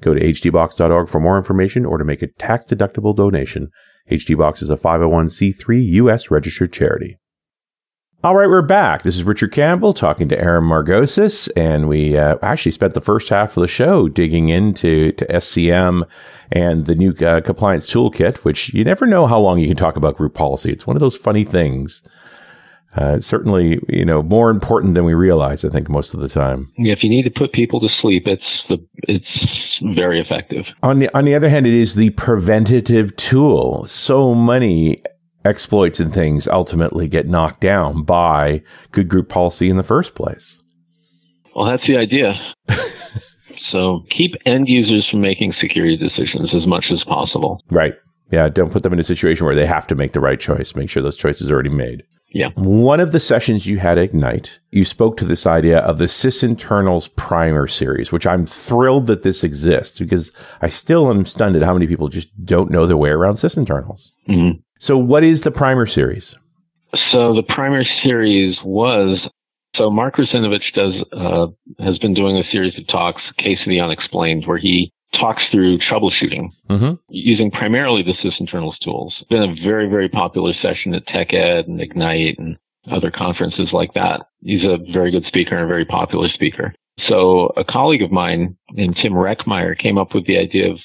Go 0.00 0.14
to 0.14 0.20
htbox.org 0.20 1.08
for 1.08 1.20
more 1.20 1.38
information 1.38 1.86
or 1.86 1.98
to 1.98 2.04
make 2.04 2.22
a 2.22 2.26
tax 2.26 2.66
deductible 2.66 3.16
donation. 3.16 3.70
HTBox 4.10 4.62
is 4.62 4.70
a 4.70 4.76
501c3 4.76 5.86
U.S. 5.86 6.30
registered 6.30 6.72
charity. 6.72 7.18
All 8.24 8.34
right, 8.34 8.48
we're 8.48 8.62
back. 8.62 9.02
This 9.02 9.16
is 9.16 9.24
Richard 9.24 9.52
Campbell 9.52 9.94
talking 9.94 10.28
to 10.28 10.40
Aaron 10.40 10.64
Margosis, 10.64 11.48
and 11.56 11.88
we 11.88 12.16
uh, 12.16 12.36
actually 12.42 12.72
spent 12.72 12.94
the 12.94 13.00
first 13.00 13.28
half 13.28 13.56
of 13.56 13.60
the 13.60 13.68
show 13.68 14.08
digging 14.08 14.48
into 14.48 15.12
to 15.12 15.26
SCM 15.26 16.02
and 16.50 16.86
the 16.86 16.94
new 16.94 17.12
uh, 17.12 17.40
compliance 17.42 17.92
toolkit, 17.92 18.38
which 18.38 18.72
you 18.74 18.84
never 18.84 19.06
know 19.06 19.26
how 19.26 19.38
long 19.38 19.58
you 19.58 19.68
can 19.68 19.76
talk 19.76 19.96
about 19.96 20.16
group 20.16 20.34
policy. 20.34 20.72
It's 20.72 20.86
one 20.86 20.96
of 20.96 21.00
those 21.00 21.16
funny 21.16 21.44
things. 21.44 22.02
Uh, 22.96 23.20
certainly, 23.20 23.78
you 23.88 24.04
know, 24.04 24.22
more 24.22 24.48
important 24.48 24.94
than 24.94 25.04
we 25.04 25.12
realize. 25.12 25.64
I 25.64 25.68
think 25.68 25.90
most 25.90 26.14
of 26.14 26.20
the 26.20 26.28
time. 26.28 26.72
Yeah, 26.78 26.94
if 26.94 27.02
you 27.02 27.10
need 27.10 27.24
to 27.24 27.30
put 27.30 27.52
people 27.52 27.78
to 27.80 27.88
sleep, 28.00 28.26
it's 28.26 28.42
the 28.68 28.78
it's 29.02 29.26
very 29.94 30.20
effective. 30.20 30.64
On 30.82 30.98
the 30.98 31.14
on 31.16 31.26
the 31.26 31.34
other 31.34 31.50
hand, 31.50 31.66
it 31.66 31.74
is 31.74 31.94
the 31.94 32.10
preventative 32.10 33.14
tool. 33.16 33.84
So 33.84 34.34
many 34.34 35.02
exploits 35.44 36.00
and 36.00 36.12
things 36.12 36.48
ultimately 36.48 37.06
get 37.06 37.28
knocked 37.28 37.60
down 37.60 38.02
by 38.02 38.62
good 38.92 39.08
group 39.08 39.28
policy 39.28 39.68
in 39.68 39.76
the 39.76 39.82
first 39.82 40.14
place. 40.14 40.58
Well, 41.54 41.66
that's 41.66 41.86
the 41.86 41.96
idea. 41.96 42.34
so 43.70 44.04
keep 44.16 44.32
end 44.44 44.68
users 44.68 45.06
from 45.10 45.20
making 45.20 45.54
security 45.60 45.96
decisions 45.96 46.50
as 46.54 46.66
much 46.66 46.86
as 46.90 47.04
possible. 47.04 47.62
Right. 47.70 47.94
Yeah. 48.30 48.48
Don't 48.48 48.72
put 48.72 48.82
them 48.82 48.92
in 48.92 48.98
a 48.98 49.04
situation 49.04 49.46
where 49.46 49.54
they 49.54 49.66
have 49.66 49.86
to 49.86 49.94
make 49.94 50.12
the 50.12 50.20
right 50.20 50.40
choice. 50.40 50.74
Make 50.74 50.90
sure 50.90 51.02
those 51.02 51.16
choices 51.16 51.50
are 51.50 51.54
already 51.54 51.70
made. 51.70 52.02
Yeah. 52.28 52.48
One 52.56 53.00
of 53.00 53.12
the 53.12 53.20
sessions 53.20 53.66
you 53.66 53.78
had 53.78 53.98
at 53.98 54.04
Ignite, 54.04 54.58
you 54.70 54.84
spoke 54.84 55.16
to 55.16 55.24
this 55.24 55.46
idea 55.46 55.78
of 55.78 55.98
the 55.98 56.04
sysinternals 56.04 57.14
primer 57.16 57.66
series, 57.66 58.12
which 58.12 58.26
I'm 58.26 58.46
thrilled 58.46 59.06
that 59.06 59.22
this 59.22 59.44
exists 59.44 59.98
because 60.00 60.32
I 60.60 60.68
still 60.68 61.10
am 61.10 61.24
stunned 61.24 61.56
at 61.56 61.62
how 61.62 61.72
many 61.72 61.86
people 61.86 62.08
just 62.08 62.28
don't 62.44 62.70
know 62.70 62.86
their 62.86 62.96
way 62.96 63.10
around 63.10 63.34
sysinternals. 63.34 64.12
Mm-hmm. 64.28 64.58
So, 64.78 64.98
what 64.98 65.24
is 65.24 65.42
the 65.42 65.50
primer 65.50 65.86
series? 65.86 66.36
So, 67.12 67.34
the 67.34 67.44
primer 67.48 67.84
series 68.02 68.56
was 68.64 69.18
so 69.76 69.90
Mark 69.90 70.16
Russinovich 70.16 70.72
does 70.74 70.94
uh, 71.12 71.46
has 71.82 71.98
been 71.98 72.14
doing 72.14 72.36
a 72.36 72.50
series 72.50 72.76
of 72.78 72.86
talks, 72.88 73.22
Case 73.38 73.58
of 73.60 73.68
the 73.68 73.80
Unexplained, 73.80 74.46
where 74.46 74.58
he 74.58 74.92
talks 75.18 75.42
through 75.50 75.78
troubleshooting 75.78 76.50
mm-hmm. 76.68 76.94
using 77.08 77.50
primarily 77.50 78.02
the 78.02 78.14
sysinternals 78.14 78.78
tools. 78.82 79.14
It's 79.20 79.28
been 79.28 79.42
a 79.42 79.54
very 79.62 79.88
very 79.88 80.08
popular 80.08 80.52
session 80.60 80.94
at 80.94 81.06
TechEd 81.06 81.66
and 81.66 81.80
Ignite 81.80 82.38
and 82.38 82.56
other 82.90 83.10
conferences 83.10 83.70
like 83.72 83.94
that. 83.94 84.22
He's 84.42 84.64
a 84.64 84.78
very 84.92 85.10
good 85.10 85.24
speaker 85.26 85.56
and 85.56 85.64
a 85.64 85.68
very 85.68 85.84
popular 85.84 86.28
speaker. 86.28 86.74
So 87.08 87.52
a 87.56 87.64
colleague 87.64 88.02
of 88.02 88.10
mine 88.10 88.56
named 88.72 88.96
Tim 89.00 89.12
Reckmeyer 89.12 89.78
came 89.78 89.98
up 89.98 90.14
with 90.14 90.26
the 90.26 90.38
idea 90.38 90.70
of 90.70 90.78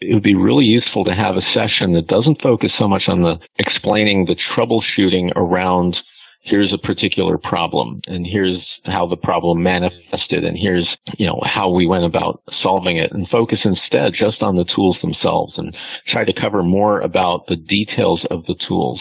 it 0.00 0.14
would 0.14 0.22
be 0.22 0.34
really 0.34 0.64
useful 0.64 1.04
to 1.04 1.14
have 1.14 1.36
a 1.36 1.52
session 1.54 1.92
that 1.92 2.08
doesn't 2.08 2.42
focus 2.42 2.72
so 2.78 2.88
much 2.88 3.04
on 3.06 3.22
the 3.22 3.38
explaining 3.58 4.26
the 4.26 4.34
troubleshooting 4.34 5.30
around 5.36 5.96
here's 6.42 6.72
a 6.72 6.78
particular 6.78 7.38
problem 7.38 8.00
and 8.06 8.26
here's 8.26 8.58
how 8.84 9.06
the 9.06 9.16
problem 9.16 9.62
manifested 9.62 10.44
and 10.44 10.58
here's 10.58 10.88
you 11.16 11.26
know 11.26 11.40
how 11.44 11.70
we 11.70 11.86
went 11.86 12.04
about 12.04 12.42
solving 12.62 12.96
it 12.96 13.12
and 13.12 13.28
focus 13.28 13.60
instead 13.64 14.12
just 14.12 14.42
on 14.42 14.56
the 14.56 14.64
tools 14.64 14.96
themselves 15.02 15.54
and 15.56 15.76
try 16.08 16.24
to 16.24 16.32
cover 16.32 16.62
more 16.62 17.00
about 17.00 17.46
the 17.46 17.56
details 17.56 18.26
of 18.30 18.44
the 18.46 18.56
tools 18.66 19.00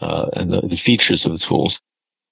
uh, 0.00 0.26
and 0.34 0.52
the, 0.52 0.60
the 0.62 0.78
features 0.84 1.22
of 1.24 1.32
the 1.32 1.44
tools. 1.48 1.74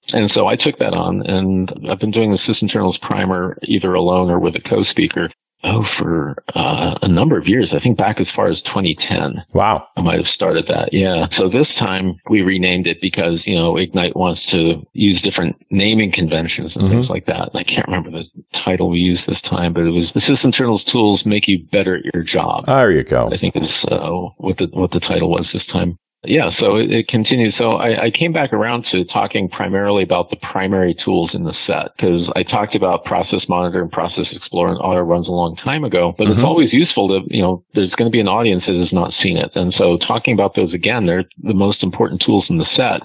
And 0.09 0.29
so 0.33 0.47
I 0.47 0.55
took 0.55 0.77
that 0.79 0.93
on 0.93 1.25
and 1.25 1.71
I've 1.89 1.99
been 1.99 2.11
doing 2.11 2.31
the 2.31 2.37
System 2.45 2.67
sysinternals 2.67 2.99
primer 3.01 3.57
either 3.63 3.93
alone 3.93 4.29
or 4.29 4.39
with 4.39 4.55
a 4.55 4.69
co-speaker 4.69 5.29
oh, 5.63 5.83
for 5.97 6.35
uh, 6.55 6.97
a 7.01 7.07
number 7.07 7.37
of 7.37 7.47
years. 7.47 7.69
I 7.73 7.79
think 7.79 7.97
back 7.97 8.19
as 8.19 8.27
far 8.35 8.49
as 8.49 8.61
2010. 8.63 9.43
Wow. 9.53 9.87
I 9.97 10.01
might 10.01 10.17
have 10.17 10.33
started 10.33 10.65
that. 10.67 10.89
Yeah. 10.91 11.27
So 11.37 11.49
this 11.49 11.67
time 11.79 12.15
we 12.29 12.41
renamed 12.41 12.87
it 12.87 13.01
because, 13.01 13.41
you 13.45 13.55
know, 13.55 13.77
Ignite 13.77 14.15
wants 14.15 14.41
to 14.51 14.85
use 14.93 15.21
different 15.21 15.55
naming 15.71 16.11
conventions 16.11 16.71
and 16.75 16.83
mm-hmm. 16.83 16.93
things 16.93 17.09
like 17.09 17.25
that. 17.25 17.49
And 17.53 17.57
I 17.57 17.63
can't 17.63 17.87
remember 17.87 18.11
the 18.11 18.25
title 18.63 18.89
we 18.89 18.99
used 18.99 19.23
this 19.27 19.41
time, 19.49 19.73
but 19.73 19.83
it 19.83 19.91
was 19.91 20.11
the 20.13 20.21
sysinternals 20.21 20.89
tools 20.91 21.23
make 21.25 21.47
you 21.47 21.65
better 21.71 21.95
at 21.95 22.13
your 22.13 22.23
job. 22.23 22.65
There 22.65 22.91
you 22.91 23.03
go. 23.03 23.29
I 23.31 23.37
think 23.37 23.55
is 23.55 23.69
uh, 23.89 24.09
what 24.37 24.57
the, 24.57 24.67
what 24.71 24.91
the 24.91 24.99
title 24.99 25.29
was 25.29 25.47
this 25.53 25.65
time 25.71 25.97
yeah, 26.25 26.51
so 26.57 26.77
it, 26.77 26.91
it 26.91 27.07
continues. 27.09 27.53
So 27.57 27.73
I, 27.73 28.05
I, 28.05 28.09
came 28.09 28.31
back 28.31 28.53
around 28.53 28.85
to 28.91 29.03
talking 29.05 29.49
primarily 29.49 30.03
about 30.03 30.29
the 30.29 30.37
primary 30.37 30.95
tools 31.03 31.31
in 31.33 31.43
the 31.43 31.53
set 31.67 31.91
because 31.97 32.31
I 32.35 32.43
talked 32.43 32.75
about 32.75 33.03
Process 33.03 33.41
Monitor 33.49 33.81
and 33.81 33.91
Process 33.91 34.27
Explorer 34.31 34.71
and 34.71 34.79
Autoruns 34.79 35.27
a 35.27 35.31
long 35.31 35.57
time 35.57 35.83
ago, 35.83 36.13
but 36.17 36.25
mm-hmm. 36.25 36.39
it's 36.39 36.45
always 36.45 36.71
useful 36.71 37.09
to, 37.09 37.27
you 37.33 37.41
know, 37.41 37.63
there's 37.75 37.91
going 37.91 38.09
to 38.09 38.15
be 38.15 38.21
an 38.21 38.29
audience 38.29 38.63
that 38.67 38.75
has 38.75 38.93
not 38.93 39.11
seen 39.21 39.35
it. 39.35 39.51
And 39.55 39.73
so 39.77 39.97
talking 39.97 40.33
about 40.33 40.55
those 40.55 40.73
again, 40.73 41.05
they're 41.05 41.25
the 41.41 41.53
most 41.53 41.83
important 41.83 42.23
tools 42.25 42.45
in 42.49 42.57
the 42.57 42.67
set. 42.73 43.01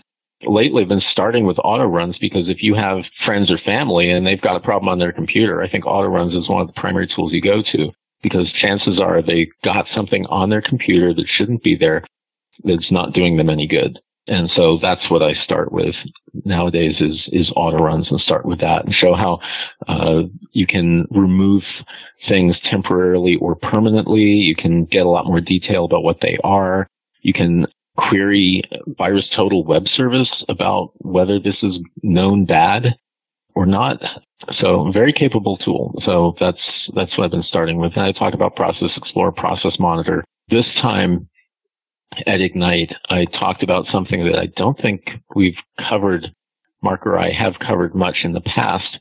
Lately, 0.46 0.83
I've 0.83 0.88
been 0.88 1.02
starting 1.11 1.44
with 1.44 1.57
Autoruns 1.57 2.20
because 2.20 2.48
if 2.48 2.62
you 2.62 2.76
have 2.76 2.98
friends 3.24 3.50
or 3.50 3.59
family 3.59 4.11
and 4.11 4.24
they've 4.24 4.40
got 4.40 4.54
a 4.54 4.61
problem 4.61 4.88
on 4.88 5.00
their 5.00 5.12
computer, 5.12 5.61
I 5.61 5.68
think 5.68 5.85
Autoruns 5.85 6.38
is 6.38 6.48
one 6.48 6.61
of 6.61 6.68
the 6.68 6.81
primary 6.81 7.09
tools 7.09 7.33
you 7.33 7.40
go 7.40 7.62
to 7.72 7.90
because 8.22 8.52
chances 8.52 9.00
are 9.00 9.22
they 9.22 9.48
got 9.64 9.87
something 9.92 10.24
on 10.26 10.50
their 10.50 10.62
computer 10.62 11.12
that 11.12 11.26
shouldn't 11.37 11.64
be 11.64 11.76
there 11.76 12.04
that's 12.64 12.90
not 12.90 13.12
doing 13.12 13.37
them 13.37 13.51
any 13.51 13.66
good. 13.66 13.99
And 14.29 14.51
so 14.55 14.79
that's 14.81 15.11
what 15.11 15.23
I 15.23 15.33
start 15.42 15.73
with 15.73 15.94
nowadays 16.44 16.97
is, 17.01 17.16
is 17.33 17.51
Autoruns 17.57 18.11
and 18.11 18.21
start 18.21 18.44
with 18.44 18.61
that 18.61 18.85
and 18.85 18.94
show 18.94 19.14
how, 19.14 19.38
uh, 19.88 20.29
you 20.53 20.66
can 20.66 21.07
remove 21.11 21.62
things 22.29 22.55
temporarily 22.71 23.37
or 23.37 23.55
permanently. 23.55 24.21
You 24.21 24.55
can 24.55 24.85
get 24.85 25.07
a 25.07 25.09
lot 25.09 25.27
more 25.27 25.40
detail 25.40 25.87
about 25.87 26.03
what 26.03 26.18
they 26.21 26.37
are. 26.44 26.87
You 27.23 27.33
can 27.33 27.66
query 27.97 28.62
VirusTotal 29.01 29.64
web 29.64 29.85
service 29.97 30.29
about 30.49 30.92
whether 30.99 31.40
this 31.40 31.57
is 31.62 31.79
known 32.03 32.44
bad 32.44 32.97
or 33.55 33.64
not. 33.64 33.97
So 34.61 34.90
very 34.92 35.12
capable 35.12 35.57
tool. 35.57 36.01
So 36.05 36.35
that's, 36.38 36.61
that's 36.94 37.16
what 37.16 37.25
I've 37.25 37.31
been 37.31 37.42
starting 37.49 37.79
with. 37.79 37.92
And 37.97 38.05
I 38.05 38.12
talk 38.12 38.35
about 38.35 38.57
Process 38.57 38.90
Explorer, 38.97 39.33
Process 39.33 39.73
Monitor. 39.81 40.23
This 40.51 40.66
time 40.81 41.28
at 42.27 42.40
Ignite, 42.40 42.92
I 43.11 43.25
talked 43.27 43.62
about 43.62 43.87
something 43.92 44.25
that 44.25 44.38
I 44.38 44.47
don't 44.57 44.81
think 44.81 45.03
we've 45.35 45.57
covered, 45.88 46.33
Mark 46.83 47.07
or 47.07 47.18
I 47.18 47.33
have 47.33 47.55
covered 47.66 47.94
much 47.94 48.18
in 48.25 48.33
the 48.33 48.40
past, 48.40 48.99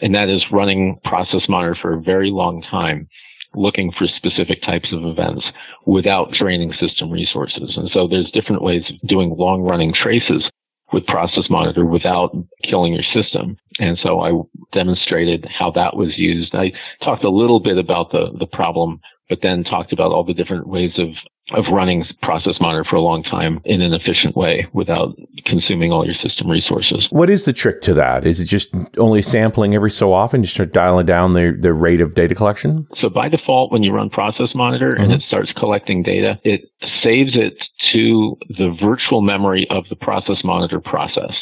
and 0.00 0.14
that 0.14 0.28
is 0.28 0.44
running 0.52 0.98
Process 1.04 1.48
Monitor 1.48 1.76
for 1.80 1.94
a 1.94 2.00
very 2.00 2.30
long 2.30 2.62
time, 2.62 3.08
looking 3.54 3.92
for 3.96 4.06
specific 4.06 4.62
types 4.62 4.92
of 4.92 5.04
events 5.04 5.44
without 5.86 6.32
draining 6.32 6.72
system 6.78 7.10
resources. 7.10 7.74
And 7.76 7.90
so 7.92 8.06
there's 8.06 8.30
different 8.32 8.62
ways 8.62 8.82
of 8.88 9.08
doing 9.08 9.34
long 9.36 9.62
running 9.62 9.94
traces 9.94 10.44
with 10.92 11.06
Process 11.06 11.44
Monitor 11.50 11.84
without 11.84 12.36
killing 12.62 12.92
your 12.92 13.02
system. 13.12 13.56
And 13.78 13.98
so 14.02 14.20
I 14.20 14.32
demonstrated 14.72 15.46
how 15.46 15.70
that 15.72 15.96
was 15.96 16.16
used. 16.16 16.54
I 16.54 16.72
talked 17.02 17.24
a 17.24 17.30
little 17.30 17.60
bit 17.60 17.78
about 17.78 18.12
the, 18.12 18.30
the 18.38 18.46
problem, 18.46 19.00
but 19.28 19.38
then 19.42 19.64
talked 19.64 19.92
about 19.92 20.12
all 20.12 20.24
the 20.24 20.34
different 20.34 20.68
ways 20.68 20.92
of 20.98 21.08
of 21.52 21.64
running 21.70 22.04
process 22.22 22.54
monitor 22.60 22.84
for 22.88 22.96
a 22.96 23.00
long 23.00 23.22
time 23.22 23.60
in 23.64 23.80
an 23.80 23.92
efficient 23.92 24.36
way 24.36 24.66
without 24.72 25.16
consuming 25.44 25.92
all 25.92 26.04
your 26.04 26.14
system 26.14 26.50
resources. 26.50 27.06
What 27.10 27.30
is 27.30 27.44
the 27.44 27.52
trick 27.52 27.82
to 27.82 27.94
that? 27.94 28.26
Is 28.26 28.40
it 28.40 28.46
just 28.46 28.74
only 28.98 29.22
sampling 29.22 29.74
every 29.74 29.90
so 29.90 30.12
often, 30.12 30.42
just 30.42 30.54
start 30.54 30.72
dialing 30.72 31.06
down 31.06 31.34
the, 31.34 31.56
the 31.58 31.72
rate 31.72 32.00
of 32.00 32.14
data 32.14 32.34
collection? 32.34 32.88
So 33.00 33.08
by 33.08 33.28
default, 33.28 33.70
when 33.70 33.84
you 33.84 33.92
run 33.92 34.10
process 34.10 34.48
monitor 34.54 34.94
mm-hmm. 34.94 35.04
and 35.04 35.12
it 35.12 35.22
starts 35.28 35.52
collecting 35.56 36.02
data, 36.02 36.40
it 36.42 36.62
saves 37.02 37.32
it 37.34 37.54
to 37.92 38.36
the 38.48 38.76
virtual 38.82 39.20
memory 39.20 39.68
of 39.70 39.84
the 39.88 39.96
process 39.96 40.38
monitor 40.42 40.80
process. 40.80 41.32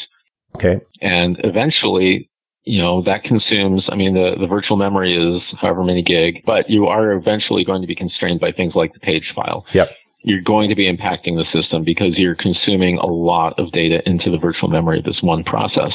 Okay. 0.55 0.79
And 1.01 1.37
eventually 1.43 2.29
you 2.65 2.81
know, 2.81 3.03
that 3.03 3.23
consumes, 3.23 3.83
I 3.89 3.95
mean, 3.95 4.15
the, 4.15 4.35
the 4.39 4.47
virtual 4.47 4.75
memory 4.75 5.15
is 5.15 5.41
however 5.61 5.83
many 5.83 6.01
gig, 6.01 6.41
but 6.45 6.69
you 6.69 6.87
are 6.87 7.11
eventually 7.11 7.63
going 7.63 7.81
to 7.81 7.87
be 7.87 7.95
constrained 7.95 8.39
by 8.39 8.51
things 8.51 8.73
like 8.75 8.93
the 8.93 8.99
page 8.99 9.31
file. 9.35 9.65
Yep. 9.73 9.89
You're 10.23 10.41
going 10.41 10.69
to 10.69 10.75
be 10.75 10.91
impacting 10.91 11.35
the 11.35 11.45
system 11.53 11.83
because 11.83 12.17
you're 12.17 12.35
consuming 12.35 12.97
a 12.97 13.05
lot 13.05 13.59
of 13.59 13.71
data 13.71 14.01
into 14.07 14.31
the 14.31 14.39
virtual 14.39 14.69
memory 14.69 14.97
of 14.97 15.05
this 15.05 15.19
one 15.21 15.43
process. 15.43 15.91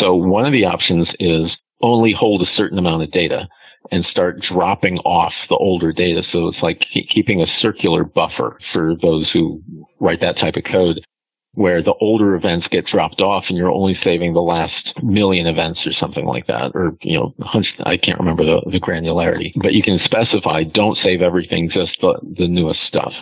So 0.00 0.14
one 0.14 0.46
of 0.46 0.52
the 0.52 0.64
options 0.64 1.08
is 1.20 1.50
only 1.82 2.14
hold 2.18 2.40
a 2.40 2.56
certain 2.56 2.78
amount 2.78 3.02
of 3.02 3.10
data 3.10 3.46
and 3.90 4.06
start 4.10 4.40
dropping 4.50 4.96
off 4.98 5.32
the 5.50 5.56
older 5.56 5.92
data. 5.92 6.22
So 6.32 6.48
it's 6.48 6.62
like 6.62 6.80
keeping 7.12 7.42
a 7.42 7.46
circular 7.60 8.04
buffer 8.04 8.58
for 8.72 8.94
those 9.02 9.28
who 9.32 9.60
write 10.00 10.20
that 10.20 10.38
type 10.38 10.54
of 10.56 10.64
code 10.64 11.04
where 11.54 11.82
the 11.82 11.94
older 12.00 12.34
events 12.34 12.66
get 12.70 12.86
dropped 12.86 13.20
off 13.20 13.44
and 13.48 13.58
you're 13.58 13.70
only 13.70 13.98
saving 14.02 14.32
the 14.32 14.40
last 14.40 14.94
million 15.02 15.46
events 15.46 15.80
or 15.84 15.92
something 15.92 16.24
like 16.24 16.46
that. 16.46 16.70
Or, 16.74 16.96
you 17.02 17.18
know, 17.18 17.34
I 17.84 17.96
can't 17.96 18.18
remember 18.18 18.44
the, 18.44 18.62
the 18.70 18.80
granularity, 18.80 19.52
but 19.62 19.74
you 19.74 19.82
can 19.82 20.00
specify 20.04 20.62
don't 20.64 20.98
save 21.02 21.20
everything, 21.20 21.70
just 21.72 21.92
the, 22.00 22.18
the 22.38 22.48
newest 22.48 22.80
stuff. 22.88 23.12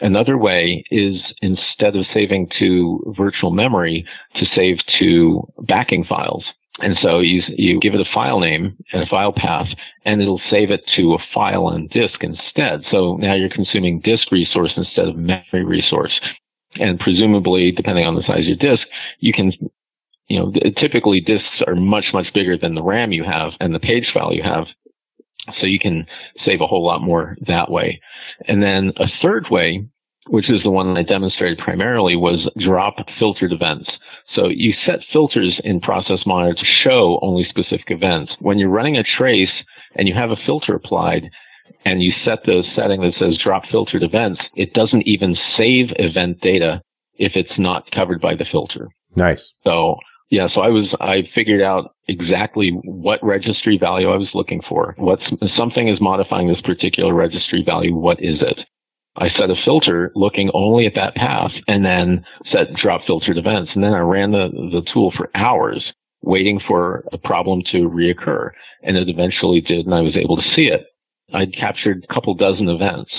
Another 0.00 0.38
way 0.38 0.82
is 0.90 1.20
instead 1.42 1.94
of 1.94 2.06
saving 2.12 2.48
to 2.58 3.14
virtual 3.16 3.50
memory, 3.50 4.04
to 4.36 4.46
save 4.56 4.78
to 4.98 5.46
backing 5.68 6.04
files. 6.04 6.44
And 6.78 6.96
so 7.02 7.20
you, 7.20 7.42
you 7.48 7.78
give 7.78 7.94
it 7.94 8.00
a 8.00 8.14
file 8.14 8.40
name 8.40 8.76
and 8.92 9.02
a 9.02 9.06
file 9.06 9.34
path, 9.36 9.66
and 10.06 10.22
it'll 10.22 10.40
save 10.50 10.70
it 10.70 10.80
to 10.96 11.14
a 11.14 11.18
file 11.34 11.66
on 11.66 11.88
disk 11.88 12.22
instead. 12.22 12.80
So 12.90 13.16
now 13.16 13.34
you're 13.34 13.50
consuming 13.50 14.00
disk 14.00 14.32
resource 14.32 14.72
instead 14.76 15.08
of 15.08 15.16
memory 15.16 15.64
resource. 15.64 16.18
And 16.76 17.00
presumably, 17.00 17.72
depending 17.72 18.06
on 18.06 18.14
the 18.14 18.22
size 18.22 18.40
of 18.40 18.44
your 18.44 18.56
disk, 18.56 18.86
you 19.18 19.32
can, 19.32 19.52
you 20.28 20.38
know, 20.38 20.52
typically 20.78 21.20
disks 21.20 21.62
are 21.66 21.74
much, 21.74 22.06
much 22.12 22.32
bigger 22.32 22.56
than 22.56 22.74
the 22.74 22.82
RAM 22.82 23.12
you 23.12 23.24
have 23.24 23.52
and 23.60 23.74
the 23.74 23.80
page 23.80 24.10
file 24.14 24.32
you 24.32 24.42
have. 24.42 24.66
So 25.60 25.66
you 25.66 25.80
can 25.80 26.06
save 26.44 26.60
a 26.60 26.66
whole 26.66 26.84
lot 26.84 27.02
more 27.02 27.36
that 27.46 27.70
way. 27.70 28.00
And 28.46 28.62
then 28.62 28.92
a 28.96 29.06
third 29.20 29.46
way, 29.50 29.84
which 30.28 30.48
is 30.48 30.62
the 30.62 30.70
one 30.70 30.96
I 30.96 31.02
demonstrated 31.02 31.58
primarily, 31.58 32.14
was 32.14 32.48
drop 32.58 32.96
filtered 33.18 33.52
events. 33.52 33.90
So 34.34 34.48
you 34.48 34.74
set 34.86 35.00
filters 35.12 35.58
in 35.64 35.80
Process 35.80 36.20
Monitor 36.24 36.54
to 36.54 36.66
show 36.84 37.18
only 37.22 37.44
specific 37.48 37.86
events. 37.88 38.32
When 38.38 38.58
you're 38.58 38.68
running 38.68 38.96
a 38.96 39.02
trace 39.02 39.50
and 39.96 40.06
you 40.06 40.14
have 40.14 40.30
a 40.30 40.36
filter 40.46 40.74
applied, 40.74 41.30
and 41.84 42.02
you 42.02 42.12
set 42.24 42.40
the 42.44 42.62
setting 42.74 43.00
that 43.02 43.14
says 43.18 43.38
drop 43.42 43.64
filtered 43.70 44.02
events, 44.02 44.40
it 44.54 44.72
doesn't 44.74 45.06
even 45.06 45.36
save 45.56 45.88
event 45.96 46.40
data 46.40 46.80
if 47.14 47.32
it's 47.34 47.58
not 47.58 47.90
covered 47.90 48.20
by 48.20 48.34
the 48.34 48.46
filter. 48.50 48.88
Nice. 49.16 49.52
So 49.64 49.96
yeah, 50.30 50.46
so 50.54 50.60
I 50.60 50.68
was, 50.68 50.94
I 51.00 51.28
figured 51.34 51.60
out 51.60 51.94
exactly 52.06 52.70
what 52.84 53.22
registry 53.22 53.76
value 53.78 54.08
I 54.10 54.16
was 54.16 54.30
looking 54.32 54.62
for. 54.68 54.94
What's 54.96 55.24
something 55.56 55.88
is 55.88 56.00
modifying 56.00 56.46
this 56.46 56.60
particular 56.60 57.12
registry 57.12 57.64
value. 57.66 57.94
What 57.94 58.22
is 58.22 58.40
it? 58.40 58.60
I 59.16 59.28
set 59.30 59.50
a 59.50 59.56
filter 59.64 60.12
looking 60.14 60.50
only 60.54 60.86
at 60.86 60.94
that 60.94 61.16
path 61.16 61.50
and 61.66 61.84
then 61.84 62.24
set 62.52 62.72
drop 62.74 63.02
filtered 63.06 63.38
events. 63.38 63.72
And 63.74 63.82
then 63.82 63.92
I 63.92 63.98
ran 63.98 64.30
the, 64.30 64.48
the 64.72 64.86
tool 64.94 65.12
for 65.16 65.30
hours 65.34 65.84
waiting 66.22 66.60
for 66.66 67.04
a 67.12 67.18
problem 67.18 67.62
to 67.72 67.88
reoccur. 67.88 68.50
And 68.84 68.96
it 68.96 69.08
eventually 69.08 69.60
did. 69.60 69.84
And 69.84 69.94
I 69.94 70.00
was 70.00 70.16
able 70.16 70.36
to 70.36 70.54
see 70.54 70.66
it. 70.66 70.86
I'd 71.32 71.54
captured 71.56 72.06
a 72.08 72.14
couple 72.14 72.34
dozen 72.34 72.68
events, 72.68 73.10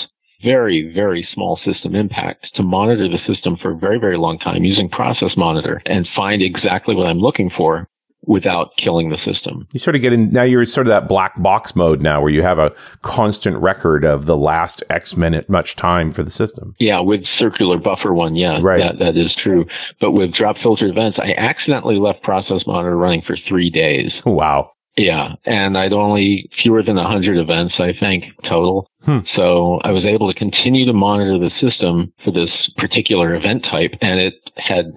very, 0.42 0.92
very 0.94 1.26
small 1.32 1.58
system 1.64 1.94
impact 1.94 2.48
to 2.54 2.62
monitor 2.62 3.08
the 3.08 3.18
system 3.32 3.56
for 3.60 3.72
a 3.72 3.76
very, 3.76 3.98
very 3.98 4.18
long 4.18 4.38
time 4.38 4.64
using 4.64 4.88
process 4.88 5.36
monitor 5.36 5.80
and 5.86 6.08
find 6.14 6.42
exactly 6.42 6.94
what 6.94 7.06
I'm 7.06 7.18
looking 7.18 7.50
for 7.56 7.88
without 8.26 8.70
killing 8.78 9.10
the 9.10 9.18
system. 9.24 9.66
You 9.72 9.80
sort 9.80 9.96
of 9.96 10.02
get 10.02 10.12
in 10.12 10.30
now 10.30 10.42
you're 10.42 10.64
sort 10.64 10.86
of 10.86 10.90
that 10.90 11.08
black 11.08 11.40
box 11.42 11.74
mode 11.74 12.02
now 12.02 12.20
where 12.20 12.30
you 12.30 12.42
have 12.42 12.58
a 12.58 12.72
constant 13.02 13.56
record 13.56 14.04
of 14.04 14.26
the 14.26 14.36
last 14.36 14.82
X 14.90 15.16
minute 15.16 15.48
much 15.48 15.76
time 15.76 16.12
for 16.12 16.22
the 16.22 16.30
system. 16.30 16.74
Yeah, 16.78 17.00
with 17.00 17.22
circular 17.38 17.78
buffer 17.78 18.14
one, 18.14 18.36
yeah. 18.36 18.60
Right. 18.62 18.78
That, 18.78 19.04
that 19.04 19.16
is 19.16 19.34
true. 19.42 19.66
But 20.00 20.12
with 20.12 20.32
drop 20.34 20.56
filter 20.62 20.86
events, 20.86 21.18
I 21.20 21.32
accidentally 21.36 21.96
left 21.96 22.22
process 22.22 22.62
monitor 22.66 22.96
running 22.96 23.22
for 23.26 23.36
three 23.48 23.70
days. 23.70 24.12
Wow. 24.24 24.71
Yeah, 24.96 25.34
and 25.46 25.78
I'd 25.78 25.94
only 25.94 26.50
fewer 26.62 26.82
than 26.82 26.96
100 26.96 27.38
events, 27.38 27.74
I 27.78 27.92
think, 27.98 28.24
total. 28.42 28.86
Hmm. 29.04 29.20
So 29.34 29.80
I 29.84 29.90
was 29.90 30.04
able 30.04 30.30
to 30.30 30.38
continue 30.38 30.84
to 30.84 30.92
monitor 30.92 31.38
the 31.38 31.50
system 31.60 32.12
for 32.24 32.30
this 32.30 32.50
particular 32.76 33.34
event 33.34 33.64
type, 33.64 33.92
and 34.02 34.20
it 34.20 34.34
had 34.56 34.92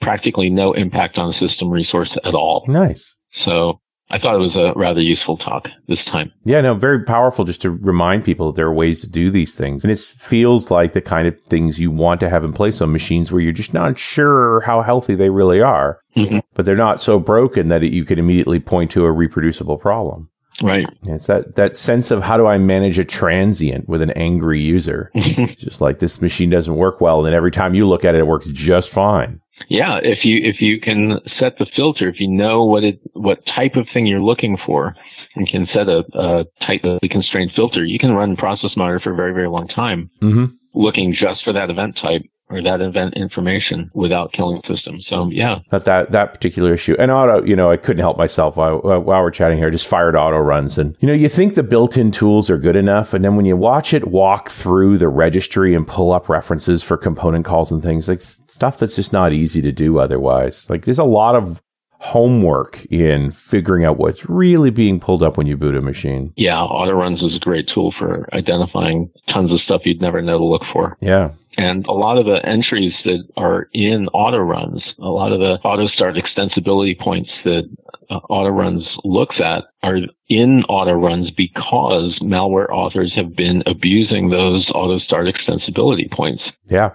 practically 0.00 0.50
no 0.50 0.72
impact 0.72 1.18
on 1.18 1.32
the 1.32 1.48
system 1.48 1.70
resource 1.70 2.10
at 2.24 2.34
all. 2.34 2.64
Nice. 2.66 3.14
So 3.44 3.80
I 4.12 4.18
thought 4.18 4.34
it 4.34 4.38
was 4.38 4.54
a 4.54 4.78
rather 4.78 5.00
useful 5.00 5.38
talk 5.38 5.64
this 5.88 5.98
time. 6.04 6.30
Yeah, 6.44 6.60
no, 6.60 6.74
very 6.74 7.02
powerful 7.02 7.46
just 7.46 7.62
to 7.62 7.70
remind 7.70 8.24
people 8.24 8.46
that 8.46 8.56
there 8.56 8.66
are 8.66 8.74
ways 8.74 9.00
to 9.00 9.06
do 9.06 9.30
these 9.30 9.54
things. 9.54 9.82
And 9.82 9.90
it 9.90 9.98
feels 9.98 10.70
like 10.70 10.92
the 10.92 11.00
kind 11.00 11.26
of 11.26 11.40
things 11.40 11.78
you 11.78 11.90
want 11.90 12.20
to 12.20 12.28
have 12.28 12.44
in 12.44 12.52
place 12.52 12.82
on 12.82 12.92
machines 12.92 13.32
where 13.32 13.40
you're 13.40 13.52
just 13.52 13.72
not 13.72 13.98
sure 13.98 14.60
how 14.60 14.82
healthy 14.82 15.14
they 15.14 15.30
really 15.30 15.62
are, 15.62 15.98
mm-hmm. 16.14 16.38
but 16.52 16.66
they're 16.66 16.76
not 16.76 17.00
so 17.00 17.18
broken 17.18 17.68
that 17.68 17.82
it, 17.82 17.94
you 17.94 18.04
can 18.04 18.18
immediately 18.18 18.60
point 18.60 18.90
to 18.90 19.06
a 19.06 19.12
reproducible 19.12 19.78
problem. 19.78 20.28
Right. 20.62 20.86
It's 21.06 21.26
that, 21.26 21.56
that 21.56 21.78
sense 21.78 22.10
of 22.10 22.22
how 22.22 22.36
do 22.36 22.46
I 22.46 22.58
manage 22.58 22.98
a 22.98 23.04
transient 23.04 23.88
with 23.88 24.02
an 24.02 24.10
angry 24.10 24.60
user? 24.60 25.10
just 25.56 25.80
like 25.80 26.00
this 26.00 26.20
machine 26.20 26.50
doesn't 26.50 26.76
work 26.76 27.00
well. 27.00 27.18
And 27.18 27.26
then 27.26 27.34
every 27.34 27.50
time 27.50 27.74
you 27.74 27.88
look 27.88 28.04
at 28.04 28.14
it, 28.14 28.18
it 28.18 28.26
works 28.26 28.48
just 28.48 28.90
fine. 28.90 29.40
Yeah, 29.68 29.98
if 30.02 30.24
you 30.24 30.40
if 30.42 30.60
you 30.60 30.80
can 30.80 31.18
set 31.38 31.58
the 31.58 31.66
filter, 31.74 32.08
if 32.08 32.20
you 32.20 32.28
know 32.28 32.64
what 32.64 32.84
it 32.84 33.00
what 33.14 33.44
type 33.46 33.76
of 33.76 33.86
thing 33.92 34.06
you're 34.06 34.22
looking 34.22 34.56
for, 34.66 34.94
and 35.34 35.48
can 35.48 35.66
set 35.72 35.88
a, 35.88 36.04
a 36.14 36.44
tightly 36.66 37.08
constrained 37.10 37.52
filter, 37.54 37.84
you 37.84 37.98
can 37.98 38.12
run 38.12 38.36
process 38.36 38.70
monitor 38.76 39.00
for 39.00 39.12
a 39.12 39.16
very 39.16 39.32
very 39.32 39.48
long 39.48 39.68
time, 39.68 40.10
mm-hmm. 40.22 40.46
looking 40.74 41.14
just 41.14 41.42
for 41.44 41.52
that 41.52 41.70
event 41.70 41.98
type 42.00 42.22
or 42.52 42.62
that 42.62 42.80
event 42.80 43.14
information 43.14 43.90
without 43.94 44.32
killing 44.32 44.60
the 44.62 44.74
system. 44.74 45.00
So 45.08 45.28
yeah, 45.30 45.60
that 45.70 45.84
that 45.84 46.12
that 46.12 46.34
particular 46.34 46.74
issue. 46.74 46.94
And 46.98 47.10
auto, 47.10 47.44
you 47.44 47.56
know, 47.56 47.70
I 47.70 47.76
couldn't 47.76 48.00
help 48.00 48.18
myself 48.18 48.56
while, 48.56 48.80
while 48.80 49.22
we're 49.22 49.30
chatting 49.30 49.58
here. 49.58 49.68
I 49.68 49.70
just 49.70 49.86
fired 49.86 50.14
Autoruns, 50.14 50.78
and 50.78 50.96
you 51.00 51.08
know, 51.08 51.14
you 51.14 51.28
think 51.28 51.54
the 51.54 51.62
built-in 51.62 52.12
tools 52.12 52.50
are 52.50 52.58
good 52.58 52.76
enough, 52.76 53.14
and 53.14 53.24
then 53.24 53.36
when 53.36 53.46
you 53.46 53.56
watch 53.56 53.94
it 53.94 54.08
walk 54.08 54.50
through 54.50 54.98
the 54.98 55.08
registry 55.08 55.74
and 55.74 55.86
pull 55.86 56.12
up 56.12 56.28
references 56.28 56.82
for 56.82 56.96
component 56.96 57.44
calls 57.44 57.72
and 57.72 57.82
things 57.82 58.08
like 58.08 58.20
stuff 58.20 58.78
that's 58.78 58.96
just 58.96 59.12
not 59.12 59.32
easy 59.32 59.62
to 59.62 59.72
do 59.72 59.98
otherwise. 59.98 60.68
Like 60.68 60.84
there's 60.84 60.98
a 60.98 61.04
lot 61.04 61.34
of 61.34 61.60
homework 62.02 62.84
in 62.86 63.30
figuring 63.30 63.84
out 63.84 63.96
what's 63.96 64.28
really 64.28 64.70
being 64.70 64.98
pulled 64.98 65.22
up 65.22 65.36
when 65.36 65.46
you 65.46 65.56
boot 65.56 65.76
a 65.76 65.80
machine. 65.80 66.32
Yeah, 66.36 66.54
Autoruns 66.54 67.24
is 67.24 67.36
a 67.36 67.38
great 67.38 67.70
tool 67.72 67.94
for 67.96 68.28
identifying 68.34 69.08
tons 69.28 69.52
of 69.52 69.60
stuff 69.60 69.82
you'd 69.84 70.00
never 70.00 70.20
know 70.20 70.36
to 70.38 70.44
look 70.44 70.62
for. 70.72 70.96
Yeah. 71.00 71.30
And 71.56 71.84
a 71.86 71.92
lot 71.92 72.18
of 72.18 72.26
the 72.26 72.40
entries 72.46 72.94
that 73.04 73.24
are 73.36 73.68
in 73.72 74.08
Autoruns, 74.14 74.80
a 74.98 75.08
lot 75.08 75.32
of 75.32 75.40
the 75.40 75.58
auto 75.64 75.86
start 75.88 76.16
extensibility 76.16 76.98
points 76.98 77.30
that 77.44 77.68
uh, 78.10 78.20
Autoruns 78.30 78.84
looks 79.04 79.36
at 79.38 79.64
are 79.82 79.98
in 80.28 80.62
Autoruns 80.68 81.34
because 81.36 82.18
malware 82.22 82.70
authors 82.70 83.12
have 83.14 83.36
been 83.36 83.62
abusing 83.66 84.30
those 84.30 84.68
auto 84.74 84.98
start 84.98 85.26
extensibility 85.26 86.10
points. 86.10 86.42
Yeah, 86.66 86.90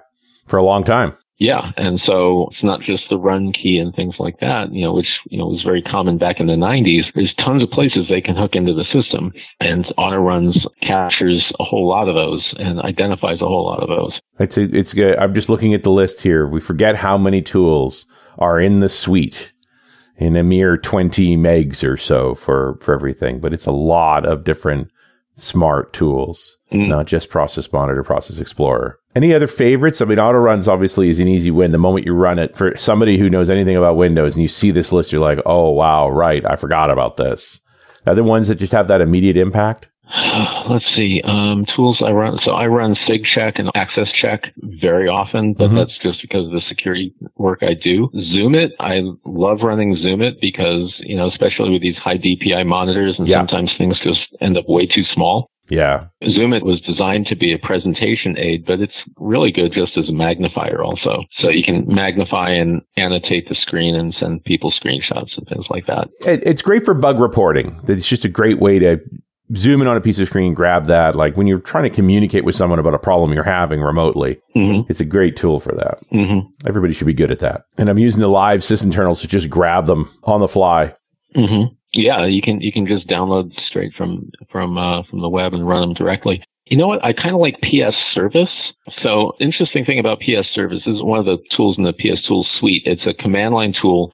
for 0.47 0.57
a 0.57 0.63
long 0.63 0.83
time. 0.83 1.15
Yeah. 1.39 1.71
And 1.77 2.01
so 2.03 2.49
it's 2.51 2.63
not 2.63 2.81
just 2.81 3.03
the 3.09 3.17
run 3.17 3.53
key 3.53 3.77
and 3.77 3.93
things 3.93 4.15
like 4.17 4.39
that, 4.39 4.73
you 4.73 4.83
know, 4.83 4.93
which, 4.93 5.09
you 5.29 5.37
know, 5.37 5.45
was 5.47 5.61
very 5.63 5.83
common 5.83 6.17
back 6.17 6.39
in 6.39 6.47
the 6.47 6.53
90s. 6.53 7.05
There's 7.13 7.33
tons 7.35 7.61
of 7.61 7.69
places 7.69 8.07
they 8.09 8.21
can 8.21 8.35
hook 8.35 8.55
into 8.55 8.73
the 8.73 8.85
system 8.85 9.31
and 9.59 9.85
Autoruns 9.99 10.57
captures 10.81 11.45
a 11.59 11.63
whole 11.63 11.87
lot 11.87 12.09
of 12.09 12.15
those 12.15 12.43
and 12.57 12.79
identifies 12.81 13.39
a 13.41 13.45
whole 13.45 13.65
lot 13.65 13.83
of 13.83 13.89
those. 13.89 14.19
It's, 14.39 14.58
it's 14.58 14.93
good. 14.93 15.17
I'm 15.17 15.34
just 15.34 15.50
looking 15.50 15.73
at 15.73 15.84
the 15.84 15.91
list 15.91 16.21
here. 16.21 16.47
We 16.47 16.60
forget 16.60 16.95
how 16.95 17.17
many 17.17 17.41
tools 17.41 18.06
are 18.38 18.60
in 18.60 18.80
the 18.80 18.89
suite 18.89 19.52
in 20.17 20.36
a 20.36 20.43
mere 20.43 20.78
20 20.78 21.38
megs 21.38 21.88
or 21.88 21.97
so 21.97 22.36
for, 22.36 22.78
for 22.82 22.93
everything, 22.93 23.39
but 23.39 23.54
it's 23.54 23.65
a 23.65 23.71
lot 23.71 24.26
of 24.26 24.43
different 24.43 24.89
smart 25.36 25.93
tools, 25.93 26.58
mm. 26.71 26.88
not 26.88 27.06
just 27.06 27.30
process 27.30 27.71
monitor, 27.71 28.04
process 28.04 28.39
explorer. 28.39 29.00
Any 29.15 29.34
other 29.34 29.47
favorites? 29.47 30.02
I 30.02 30.06
mean, 30.06 30.17
Autoruns 30.17 30.67
obviously 30.67 31.10
is 31.10 31.19
an 31.19 31.28
easy 31.28 31.52
win. 31.52 31.71
The 31.71 31.78
moment 31.78 32.06
you 32.06 32.13
run 32.13 32.39
it 32.39 32.56
for 32.56 32.76
somebody 32.76 33.17
who 33.17 33.30
knows 33.30 33.50
anything 33.50 33.76
about 33.76 33.97
Windows 33.97 34.36
and 34.36 34.41
you 34.41 34.47
see 34.47 34.71
this 34.71 34.91
list, 34.91 35.12
you're 35.12 35.21
like, 35.21 35.39
oh, 35.45 35.69
wow, 35.71 36.10
right. 36.10 36.45
I 36.45 36.56
forgot 36.56 36.89
about 36.89 37.17
this. 37.17 37.60
Other 38.06 38.23
ones 38.23 38.47
that 38.47 38.56
just 38.56 38.73
have 38.73 38.88
that 38.88 39.02
immediate 39.02 39.38
impact? 39.38 39.89
Let's 40.69 40.86
see. 40.95 41.21
Um, 41.23 41.65
tools 41.75 42.01
I 42.06 42.12
run. 42.12 42.39
So 42.43 42.51
I 42.51 42.67
run 42.67 42.95
SigCheck 43.08 43.53
and 43.56 43.71
Access 43.75 44.08
Check 44.21 44.53
very 44.58 45.08
often, 45.08 45.53
but 45.53 45.67
mm-hmm. 45.67 45.77
that's 45.77 45.97
just 46.01 46.21
because 46.21 46.45
of 46.45 46.51
the 46.51 46.62
security 46.67 47.13
work 47.38 47.60
I 47.62 47.73
do. 47.73 48.10
Zoomit. 48.15 48.71
I 48.80 49.01
love 49.25 49.60
running 49.62 49.95
Zoomit 49.95 50.41
because, 50.41 50.93
you 50.99 51.15
know, 51.15 51.30
especially 51.30 51.71
with 51.71 51.82
these 51.82 51.95
high 51.97 52.17
DPI 52.17 52.65
monitors 52.65 53.15
and 53.17 53.27
yeah. 53.27 53.39
sometimes 53.39 53.71
things 53.77 53.99
just 54.03 54.19
end 54.41 54.58
up 54.58 54.65
way 54.67 54.86
too 54.86 55.03
small. 55.13 55.49
Yeah. 55.69 56.08
Zoomit 56.23 56.63
was 56.63 56.80
designed 56.82 57.27
to 57.27 57.36
be 57.36 57.53
a 57.53 57.58
presentation 57.58 58.38
aid, 58.38 58.65
but 58.65 58.80
it's 58.80 58.93
really 59.17 59.51
good 59.51 59.73
just 59.73 59.97
as 59.97 60.08
a 60.08 60.13
magnifier 60.13 60.82
also. 60.82 61.23
So 61.39 61.49
you 61.49 61.63
can 61.63 61.86
magnify 61.88 62.51
and 62.51 62.82
annotate 62.95 63.49
the 63.49 63.56
screen 63.56 63.95
and 63.95 64.15
send 64.17 64.43
people 64.45 64.71
screenshots 64.71 65.38
and 65.38 65.45
things 65.47 65.65
like 65.69 65.86
that. 65.88 66.08
It's 66.25 66.62
great 66.62 66.86
for 66.86 66.93
bug 66.93 67.19
reporting. 67.19 67.80
It's 67.88 68.08
just 68.08 68.23
a 68.23 68.30
great 68.30 68.60
way 68.60 68.80
to 68.80 69.01
zoom 69.55 69.81
in 69.81 69.88
on 69.88 69.97
a 69.97 70.01
piece 70.01 70.19
of 70.19 70.27
screen, 70.27 70.53
grab 70.53 70.88
that. 70.88 71.15
Like 71.15 71.38
when 71.38 71.47
you're 71.47 71.60
trying 71.60 71.83
to 71.83 71.95
communicate 71.95 72.43
with 72.43 72.55
someone 72.55 72.79
about 72.79 72.93
a 72.93 72.99
problem 72.99 73.33
you're 73.33 73.43
having 73.43 73.81
remotely, 73.81 74.41
mm-hmm. 74.55 74.89
it's 74.89 74.99
a 74.99 75.05
great 75.05 75.38
tool 75.38 75.60
for 75.60 75.73
that. 75.73 75.99
Mm-hmm. 76.13 76.67
Everybody 76.67 76.93
should 76.93 77.07
be 77.07 77.13
good 77.13 77.31
at 77.31 77.39
that. 77.39 77.65
And 77.77 77.89
I'm 77.89 77.97
using 77.97 78.19
the 78.19 78.27
live 78.27 78.62
sysinternals 78.62 79.21
to 79.21 79.27
just 79.27 79.49
grab 79.49 79.86
them 79.86 80.12
on 80.23 80.41
the 80.41 80.47
fly. 80.47 80.93
Mm-hmm. 81.36 81.73
Yeah, 81.93 82.25
you 82.25 82.41
can 82.41 82.62
you 82.62 82.71
can 82.71 82.86
just 82.86 83.07
download 83.07 83.51
straight 83.67 83.93
from 83.97 84.29
from 84.51 84.77
uh, 84.77 85.03
from 85.10 85.21
the 85.21 85.29
web 85.29 85.53
and 85.53 85.67
run 85.67 85.81
them 85.81 85.93
directly. 85.93 86.43
You 86.65 86.77
know 86.77 86.88
what? 86.88 87.03
I 87.03 87.13
kind 87.13 87.33
of 87.33 87.39
like 87.39 87.62
PS 87.62 87.95
Service. 88.13 88.49
So 89.01 89.33
interesting 89.39 89.86
thing 89.86 89.99
about 89.99 90.19
PS 90.19 90.49
Service 90.53 90.81
is 90.86 91.01
one 91.01 91.17
of 91.17 91.25
the 91.25 91.38
tools 91.55 91.77
in 91.77 91.86
the 91.86 91.93
PS 91.93 92.27
Tools 92.27 92.47
suite. 92.60 92.83
It's 92.86 93.05
a 93.07 93.13
command 93.13 93.55
line 93.55 93.73
tool 93.81 94.12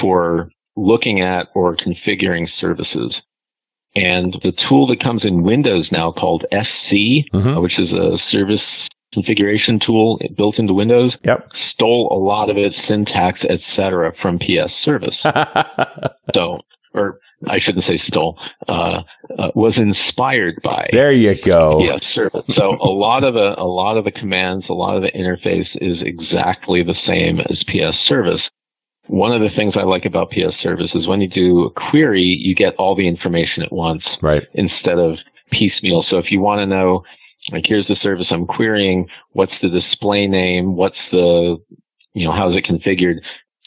for 0.00 0.50
looking 0.76 1.22
at 1.22 1.48
or 1.54 1.76
configuring 1.76 2.46
services. 2.60 3.14
And 3.96 4.36
the 4.42 4.52
tool 4.68 4.86
that 4.88 5.00
comes 5.00 5.24
in 5.24 5.44
Windows 5.44 5.88
now 5.92 6.12
called 6.12 6.44
SC, 6.50 7.24
mm-hmm. 7.32 7.60
which 7.60 7.78
is 7.78 7.92
a 7.92 8.18
service 8.30 8.60
configuration 9.12 9.78
tool 9.84 10.20
built 10.36 10.58
into 10.58 10.74
Windows. 10.74 11.16
Yep. 11.24 11.48
Stole 11.72 12.08
a 12.12 12.18
lot 12.18 12.50
of 12.50 12.56
its 12.56 12.74
syntax, 12.88 13.40
etc., 13.48 14.12
from 14.20 14.38
PS 14.38 14.72
Service. 14.84 15.16
so, 16.34 16.58
or 16.92 17.20
I 17.48 17.60
shouldn't 17.60 17.84
say 17.86 18.00
stole, 18.06 18.38
uh, 18.68 19.02
uh, 19.38 19.50
was 19.54 19.74
inspired 19.76 20.60
by. 20.62 20.88
There 20.92 21.12
you 21.12 21.40
go. 21.40 21.80
PS 21.98 22.06
Service. 22.06 22.44
So 22.56 22.70
a 22.80 22.90
lot 22.90 23.24
of 23.24 23.34
the 23.34 23.54
a 23.58 23.64
lot 23.64 23.96
of 23.96 24.04
the 24.04 24.10
commands, 24.10 24.66
a 24.68 24.74
lot 24.74 24.96
of 24.96 25.02
the 25.02 25.12
interface 25.12 25.68
is 25.76 25.98
exactly 26.02 26.82
the 26.82 26.96
same 27.06 27.40
as 27.40 27.62
PS 27.68 27.96
Service. 28.06 28.42
One 29.06 29.32
of 29.32 29.40
the 29.40 29.54
things 29.54 29.74
I 29.76 29.82
like 29.82 30.04
about 30.04 30.30
PS 30.30 30.56
Service 30.62 30.90
is 30.94 31.06
when 31.06 31.20
you 31.20 31.28
do 31.28 31.64
a 31.64 31.90
query, 31.90 32.22
you 32.22 32.54
get 32.54 32.74
all 32.76 32.94
the 32.94 33.06
information 33.06 33.62
at 33.62 33.72
once, 33.72 34.04
right? 34.22 34.44
Instead 34.54 34.98
of 34.98 35.16
piecemeal. 35.50 36.04
So 36.08 36.18
if 36.18 36.30
you 36.30 36.40
want 36.40 36.60
to 36.60 36.66
know, 36.66 37.02
like, 37.52 37.64
here's 37.66 37.86
the 37.86 37.96
service 37.96 38.26
I'm 38.30 38.46
querying, 38.46 39.06
what's 39.32 39.52
the 39.60 39.68
display 39.68 40.26
name, 40.26 40.76
what's 40.76 40.96
the, 41.12 41.58
you 42.14 42.24
know, 42.24 42.32
how's 42.32 42.56
it 42.56 42.64
configured? 42.64 43.16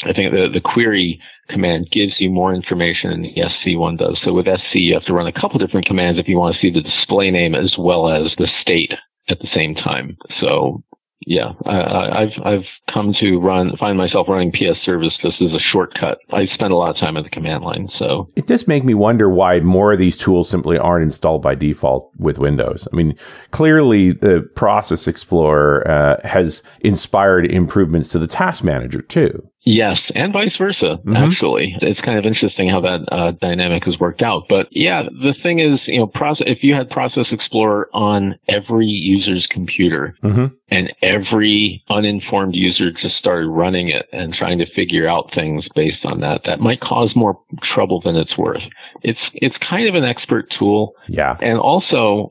I 0.04 0.14
think 0.14 0.32
the, 0.32 0.48
the 0.54 0.62
query 0.62 1.20
command 1.50 1.90
gives 1.92 2.14
you 2.20 2.30
more 2.30 2.54
information 2.54 3.12
than 3.12 3.22
the 3.22 3.34
SC 3.36 3.78
one 3.78 3.98
does. 3.98 4.20
So 4.24 4.34
with 4.34 4.46
SC, 4.46 4.76
you 4.76 4.94
have 4.94 5.06
to 5.06 5.14
run 5.14 5.28
a 5.28 5.32
couple 5.32 5.60
different 5.60 5.88
commands 5.88 6.20
if 6.20 6.28
you 6.28 6.38
want 6.38 6.56
to 6.56 6.62
see 6.62 6.72
the 6.72 6.82
display 6.82 7.32
name 7.32 7.56
as 7.56 7.76
well 7.78 8.10
as 8.10 8.34
the 8.38 8.48
state 8.62 8.94
at 9.30 9.40
the 9.40 9.48
same 9.54 9.76
time. 9.76 10.18
So 10.40 10.84
yeah, 11.28 11.52
I, 11.66 12.22
have 12.22 12.46
I've 12.46 12.94
come 12.94 13.14
to 13.20 13.38
run 13.38 13.76
find 13.78 13.98
myself 13.98 14.30
running 14.30 14.54
PS 14.54 14.80
Service 14.86 15.12
just 15.22 15.42
as 15.42 15.52
a 15.52 15.60
shortcut. 15.60 16.20
I 16.32 16.46
spend 16.54 16.72
a 16.72 16.78
lot 16.78 16.92
of 16.92 16.98
time 17.02 17.18
at 17.18 17.26
the 17.26 17.30
command 17.30 17.66
line, 17.66 17.90
so 18.00 18.30
it 18.38 18.48
does 18.48 18.66
make 18.66 18.86
me 18.86 18.94
wonder 18.94 19.30
why 19.30 19.60
more 19.60 19.92
of 19.92 20.00
these 20.00 20.16
tools 20.16 20.50
simply 20.50 20.78
aren't 20.78 21.04
installed 21.04 21.42
by 21.42 21.54
default 21.54 22.14
with 22.18 22.38
Windows. 22.38 22.88
I 22.94 22.96
mean, 22.96 23.14
clearly 23.52 24.14
the 24.14 24.50
Process 24.56 25.06
Explorer 25.06 25.86
uh, 25.86 26.26
has 26.26 26.64
inspired 26.80 27.52
improvements 27.52 28.08
to 28.10 28.20
the 28.20 28.28
Task 28.28 28.64
Manager 28.64 29.02
too. 29.02 29.50
Yes, 29.70 30.00
and 30.16 30.32
vice 30.32 30.56
versa. 30.58 30.98
Mm-hmm. 31.00 31.18
Actually, 31.18 31.76
it's 31.82 32.00
kind 32.00 32.18
of 32.18 32.24
interesting 32.24 32.70
how 32.70 32.80
that 32.80 33.02
uh, 33.12 33.32
dynamic 33.42 33.84
has 33.84 34.00
worked 34.00 34.22
out. 34.22 34.44
But 34.48 34.68
yeah, 34.72 35.04
the 35.04 35.34
thing 35.44 35.60
is, 35.60 35.82
you 35.88 36.00
know, 36.00 36.08
process. 36.08 36.46
If 36.48 36.64
you 36.64 36.74
had 36.74 36.90
Process 36.90 37.26
Explorer 37.32 37.90
on 37.94 38.40
every 38.48 38.86
user's 38.86 39.46
computer, 39.52 40.16
mm-hmm. 40.24 40.56
and 40.70 40.94
every 41.02 41.84
uninformed 41.90 42.56
user 42.56 42.92
just 42.94 43.18
started 43.18 43.50
running 43.50 43.90
it 43.90 44.06
and 44.14 44.34
trying 44.34 44.58
to 44.60 44.74
figure 44.74 45.06
out 45.06 45.32
things 45.36 45.66
based 45.76 46.06
on 46.06 46.22
that, 46.22 46.44
that 46.46 46.62
might 46.62 46.80
cause 46.80 47.12
more 47.14 47.38
trouble 47.76 48.00
than 48.00 48.16
it's 48.16 48.38
worth. 48.38 48.64
It's 49.02 49.20
it's 49.34 49.58
kind 49.70 49.90
of 49.90 49.96
an 49.96 50.06
expert 50.06 50.46
tool. 50.58 50.94
Yeah, 51.10 51.36
and 51.42 51.60
also 51.60 52.30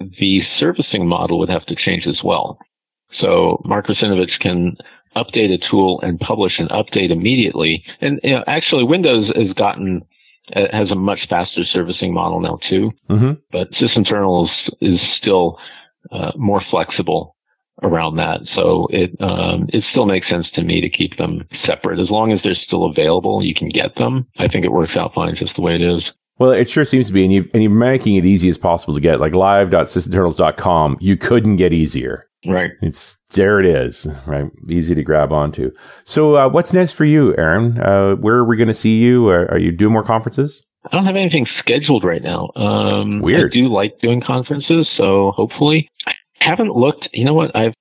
the 0.00 0.40
servicing 0.58 1.06
model 1.06 1.38
would 1.38 1.50
have 1.50 1.66
to 1.66 1.76
change 1.76 2.06
as 2.06 2.20
well. 2.24 2.58
So 3.20 3.60
Mark 3.64 3.86
Russinovich 3.86 4.38
can 4.40 4.76
update 5.16 5.52
a 5.52 5.58
tool 5.70 6.00
and 6.02 6.20
publish 6.20 6.58
an 6.58 6.68
update 6.68 7.10
immediately. 7.10 7.82
And 8.00 8.20
you 8.22 8.34
know, 8.34 8.44
actually, 8.46 8.84
Windows 8.84 9.32
has 9.34 9.52
gotten 9.54 10.02
uh, 10.54 10.66
has 10.72 10.90
a 10.90 10.94
much 10.94 11.20
faster 11.28 11.64
servicing 11.64 12.14
model 12.14 12.40
now 12.40 12.58
too. 12.68 12.92
Mm-hmm. 13.10 13.32
But 13.50 13.68
sysinternals 13.72 14.48
is 14.80 15.00
still 15.18 15.58
uh, 16.12 16.32
more 16.36 16.62
flexible 16.70 17.36
around 17.82 18.16
that. 18.16 18.40
So 18.54 18.86
it 18.90 19.10
um, 19.20 19.68
it 19.72 19.84
still 19.90 20.06
makes 20.06 20.28
sense 20.28 20.46
to 20.54 20.62
me 20.62 20.80
to 20.80 20.88
keep 20.88 21.16
them 21.16 21.46
separate 21.64 21.98
as 21.98 22.10
long 22.10 22.32
as 22.32 22.40
they're 22.42 22.54
still 22.54 22.84
available. 22.86 23.44
You 23.44 23.54
can 23.54 23.68
get 23.68 23.94
them. 23.96 24.26
I 24.38 24.48
think 24.48 24.64
it 24.64 24.72
works 24.72 24.96
out 24.96 25.14
fine 25.14 25.36
just 25.36 25.56
the 25.56 25.62
way 25.62 25.74
it 25.74 25.82
is. 25.82 26.04
Well, 26.38 26.50
it 26.50 26.68
sure 26.68 26.84
seems 26.84 27.06
to 27.06 27.12
be, 27.14 27.24
and 27.24 27.32
you 27.32 27.48
and 27.54 27.62
you're 27.62 27.72
making 27.72 28.16
it 28.16 28.26
easy 28.26 28.48
as 28.48 28.58
possible 28.58 28.94
to 28.94 29.00
get. 29.00 29.20
Like 29.20 29.34
live.sysinternals.com, 29.34 30.98
you 31.00 31.16
couldn't 31.16 31.56
get 31.56 31.72
easier. 31.72 32.25
Right. 32.46 32.72
It's 32.82 33.16
there. 33.30 33.60
It 33.60 33.66
is 33.66 34.06
right. 34.26 34.46
Easy 34.68 34.94
to 34.94 35.02
grab 35.02 35.32
onto. 35.32 35.70
So, 36.04 36.36
uh, 36.36 36.48
what's 36.48 36.72
next 36.72 36.92
for 36.92 37.04
you, 37.04 37.34
Aaron? 37.36 37.80
Uh, 37.80 38.14
where 38.16 38.36
are 38.36 38.44
we 38.44 38.56
going 38.56 38.68
to 38.68 38.74
see 38.74 38.98
you? 38.98 39.28
Are, 39.28 39.50
are, 39.50 39.58
you 39.58 39.72
doing 39.72 39.92
more 39.92 40.04
conferences? 40.04 40.62
I 40.84 40.96
don't 40.96 41.06
have 41.06 41.16
anything 41.16 41.46
scheduled 41.58 42.04
right 42.04 42.22
now. 42.22 42.50
Um, 42.54 43.20
Weird. 43.20 43.52
I 43.52 43.54
do 43.54 43.68
like 43.68 43.98
doing 44.00 44.20
conferences, 44.20 44.88
so 44.96 45.32
hopefully, 45.34 45.88
I 46.06 46.12
haven't 46.38 46.76
looked. 46.76 47.08
You 47.12 47.24
know 47.24 47.34
what? 47.34 47.54
I've 47.56 47.74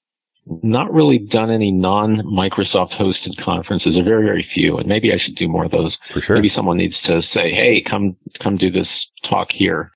not 0.63 0.91
really 0.93 1.19
done 1.19 1.51
any 1.51 1.71
non 1.71 2.21
Microsoft 2.21 2.93
hosted 2.99 3.43
conferences, 3.43 3.95
or 3.95 4.03
very 4.03 4.25
very 4.25 4.47
few, 4.53 4.77
and 4.77 4.87
maybe 4.87 5.13
I 5.13 5.17
should 5.17 5.35
do 5.35 5.47
more 5.47 5.65
of 5.65 5.71
those. 5.71 5.95
For 6.11 6.21
sure. 6.21 6.35
Maybe 6.37 6.51
someone 6.55 6.77
needs 6.77 6.95
to 7.05 7.21
say, 7.33 7.51
"Hey, 7.51 7.83
come 7.87 8.15
come 8.41 8.57
do 8.57 8.71
this 8.71 8.87
talk 9.29 9.49
here." 9.51 9.91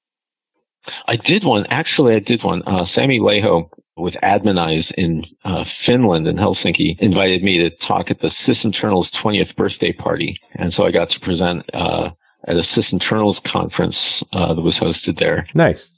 I 1.07 1.15
did 1.15 1.43
one. 1.43 1.65
Actually, 1.69 2.15
I 2.15 2.19
did 2.19 2.43
one. 2.43 2.61
Uh, 2.65 2.85
Sami 2.93 3.19
Laiho 3.19 3.69
with 3.99 4.15
Adminize 4.23 4.85
in 4.97 5.23
uh, 5.45 5.63
Finland 5.85 6.27
in 6.27 6.37
Helsinki 6.37 6.97
invited 6.99 7.43
me 7.43 7.57
to 7.59 7.69
talk 7.87 8.09
at 8.09 8.19
the 8.21 8.31
Sysinternals 8.45 9.07
20th 9.23 9.55
birthday 9.55 9.91
party, 9.91 10.39
and 10.55 10.73
so 10.73 10.83
I 10.83 10.91
got 10.91 11.09
to 11.11 11.19
present 11.19 11.63
uh, 11.73 12.09
at 12.47 12.55
a 12.55 12.63
Sysinternals 12.75 13.41
conference 13.51 13.95
uh, 14.33 14.53
that 14.53 14.61
was 14.61 14.75
hosted 14.75 15.19
there. 15.19 15.47
Nice. 15.53 15.91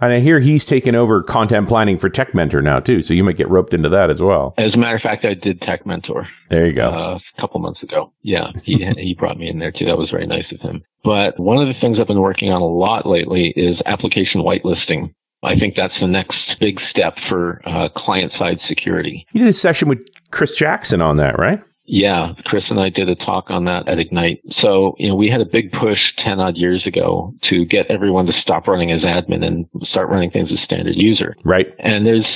And 0.00 0.12
I 0.12 0.20
hear 0.20 0.40
he's 0.40 0.64
taken 0.64 0.94
over 0.94 1.22
content 1.22 1.68
planning 1.68 1.98
for 1.98 2.08
Tech 2.08 2.34
Mentor 2.34 2.62
now 2.62 2.80
too, 2.80 3.02
so 3.02 3.14
you 3.14 3.24
might 3.24 3.36
get 3.36 3.48
roped 3.48 3.74
into 3.74 3.88
that 3.90 4.10
as 4.10 4.20
well. 4.20 4.54
As 4.58 4.74
a 4.74 4.76
matter 4.76 4.96
of 4.96 5.02
fact, 5.02 5.24
I 5.24 5.34
did 5.34 5.60
Tech 5.60 5.86
Mentor. 5.86 6.26
There 6.48 6.66
you 6.66 6.72
go. 6.72 6.88
Uh, 6.88 7.18
a 7.36 7.40
couple 7.40 7.60
months 7.60 7.82
ago. 7.82 8.12
Yeah, 8.22 8.50
he 8.62 8.86
he 8.96 9.14
brought 9.18 9.38
me 9.38 9.48
in 9.48 9.58
there 9.58 9.72
too. 9.72 9.84
That 9.86 9.98
was 9.98 10.10
very 10.10 10.26
nice 10.26 10.50
of 10.52 10.60
him. 10.60 10.82
But 11.04 11.38
one 11.38 11.58
of 11.58 11.68
the 11.68 11.80
things 11.80 11.98
I've 11.98 12.06
been 12.06 12.20
working 12.20 12.50
on 12.50 12.60
a 12.60 12.66
lot 12.66 13.06
lately 13.06 13.52
is 13.56 13.76
application 13.86 14.42
whitelisting. 14.42 15.14
I 15.42 15.58
think 15.58 15.74
that's 15.74 15.98
the 16.00 16.06
next 16.06 16.36
big 16.60 16.78
step 16.90 17.14
for 17.28 17.62
uh, 17.64 17.88
client 17.96 18.32
side 18.38 18.58
security. 18.68 19.26
You 19.32 19.40
did 19.40 19.48
a 19.48 19.52
session 19.52 19.88
with 19.88 20.06
Chris 20.30 20.54
Jackson 20.54 21.00
on 21.00 21.16
that, 21.16 21.38
right? 21.38 21.62
Yeah, 21.92 22.34
Chris 22.44 22.62
and 22.70 22.78
I 22.78 22.88
did 22.88 23.08
a 23.08 23.16
talk 23.16 23.46
on 23.48 23.64
that 23.64 23.88
at 23.88 23.98
Ignite. 23.98 24.40
So, 24.62 24.94
you 24.96 25.08
know, 25.08 25.16
we 25.16 25.28
had 25.28 25.40
a 25.40 25.44
big 25.44 25.72
push 25.72 25.98
10 26.18 26.38
odd 26.38 26.56
years 26.56 26.86
ago 26.86 27.34
to 27.50 27.64
get 27.64 27.90
everyone 27.90 28.26
to 28.26 28.32
stop 28.40 28.68
running 28.68 28.92
as 28.92 29.00
admin 29.00 29.44
and 29.44 29.66
start 29.82 30.08
running 30.08 30.30
things 30.30 30.50
as 30.52 30.64
standard 30.64 30.94
user. 30.94 31.34
Right. 31.44 31.66
And 31.80 32.06
there's 32.06 32.26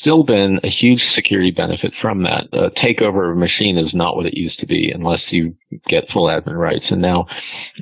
still 0.00 0.24
been 0.24 0.60
a 0.64 0.70
huge 0.70 1.02
security 1.14 1.50
benefit 1.50 1.92
from 2.00 2.22
that. 2.22 2.44
A 2.54 2.70
takeover 2.70 3.30
of 3.30 3.36
a 3.36 3.38
machine 3.38 3.76
is 3.76 3.92
not 3.92 4.16
what 4.16 4.24
it 4.24 4.32
used 4.32 4.58
to 4.60 4.66
be 4.66 4.90
unless 4.90 5.20
you 5.28 5.54
get 5.88 6.08
full 6.10 6.28
admin 6.28 6.58
rights. 6.58 6.86
And 6.88 7.02
now, 7.02 7.26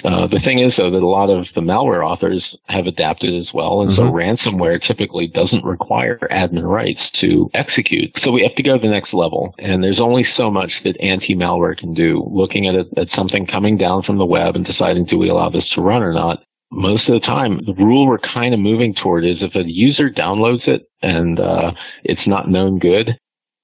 uh, 0.05 0.27
the 0.27 0.41
thing 0.45 0.59
is 0.59 0.73
though 0.77 0.91
that 0.91 0.99
a 1.03 1.07
lot 1.07 1.31
of 1.31 1.47
the 1.55 1.61
malware 1.61 2.05
authors 2.05 2.57
have 2.67 2.87
adapted 2.87 3.41
as 3.41 3.51
well. 3.55 3.83
And 3.83 3.97
mm-hmm. 3.97 4.03
so 4.03 4.51
ransomware 4.51 4.85
typically 4.85 5.29
doesn't 5.29 5.65
require 5.65 6.19
admin 6.33 6.69
rights 6.69 7.01
to 7.21 7.49
execute. 7.55 8.11
So 8.25 8.33
we 8.33 8.43
have 8.43 8.57
to 8.57 8.65
go 8.65 8.77
to 8.77 8.83
the 8.83 8.93
next 8.93 9.15
level. 9.15 9.55
And 9.59 9.85
there's 9.85 10.01
only 10.01 10.27
so 10.37 10.51
much 10.51 10.73
that 10.83 10.97
anti-malware 11.21 11.77
can 11.77 11.95
do. 11.95 12.25
Looking 12.31 12.67
at 12.67 12.75
it, 12.75 12.87
at 12.97 13.09
something 13.15 13.47
coming 13.47 13.77
down 13.77 14.03
from 14.03 14.19
the 14.19 14.27
web 14.27 14.57
and 14.57 14.65
deciding 14.65 15.07
do 15.07 15.19
we 15.19 15.29
allow 15.29 15.51
this 15.51 15.69
to 15.75 15.81
run 15.81 16.03
or 16.03 16.13
not. 16.13 16.43
Most 16.73 17.09
of 17.09 17.15
the 17.15 17.27
time, 17.27 17.61
the 17.67 17.75
rule 17.75 18.07
we're 18.07 18.19
kind 18.19 18.55
of 18.55 18.61
moving 18.61 18.95
toward 18.95 19.25
is 19.25 19.39
if 19.41 19.55
a 19.55 19.69
user 19.69 20.09
downloads 20.09 20.69
it 20.69 20.83
and 21.03 21.41
uh, 21.41 21.73
it's 22.05 22.27
not 22.27 22.49
known 22.49 22.79
good, 22.79 23.19